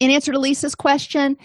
[0.00, 1.36] In answer to lisa's question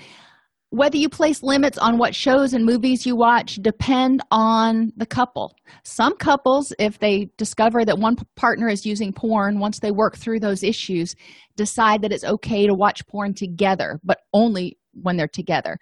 [0.76, 5.56] whether you place limits on what shows and movies you watch depend on the couple.
[5.84, 10.42] Some couples if they discover that one partner is using porn once they work through
[10.42, 11.16] those issues
[11.56, 15.78] decide that it's okay to watch porn together but only when they're together.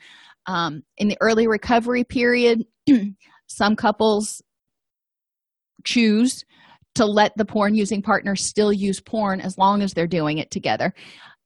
[0.46, 2.64] Um, in the early recovery period
[3.48, 4.44] some couples
[5.84, 6.46] choose
[6.94, 10.52] to let the porn using partner still use porn as long as they're doing it
[10.52, 10.94] together.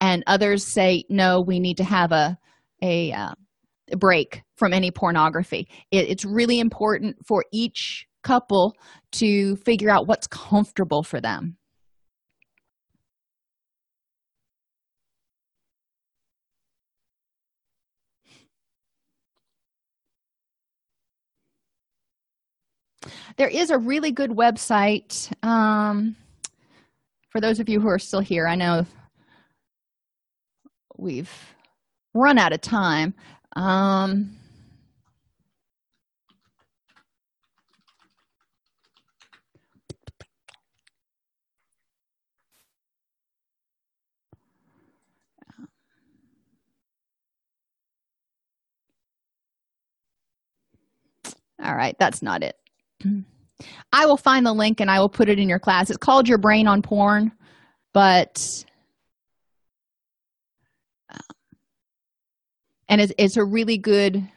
[0.02, 2.38] And others say no we need to have a
[2.82, 3.34] a uh,
[3.98, 5.68] break from any pornography.
[5.92, 8.76] It, it's really important for each couple
[9.14, 11.58] to figure out what's comfortable for them.
[23.38, 26.16] There is a really good website um,
[27.30, 28.48] for those of you who are still here.
[28.48, 28.86] I know
[30.98, 31.32] we've
[32.18, 33.14] run out of time
[33.56, 34.36] um
[51.64, 52.56] all right that's not it
[53.94, 55.90] I will find the link and I will put it in your class.
[55.90, 57.32] It's called Your Brain on Porn,
[57.94, 58.66] but
[61.10, 61.18] uh,
[62.90, 64.28] and it's, it's a really good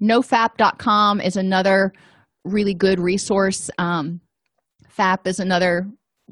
[0.00, 1.92] nofap.com is another
[2.44, 3.70] really good resource.
[3.78, 4.20] Um,
[4.96, 5.88] fap is another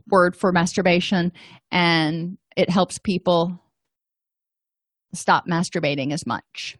[0.08, 1.32] word for masturbation
[1.70, 3.58] and it helps people
[5.14, 6.78] stop masturbating as much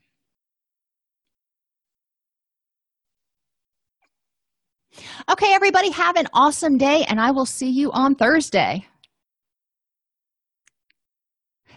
[5.30, 8.86] okay everybody have an awesome day and i will see you on thursday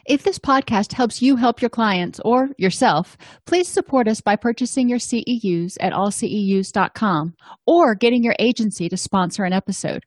[0.05, 4.87] if this podcast helps you help your clients or yourself, please support us by purchasing
[4.87, 7.33] your CEUs at allceus.com
[7.65, 10.03] or getting your agency to sponsor an episode.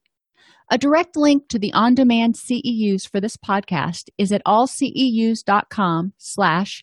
[0.70, 6.82] A direct link to the on-demand CEUs for this podcast is at allceus.com slash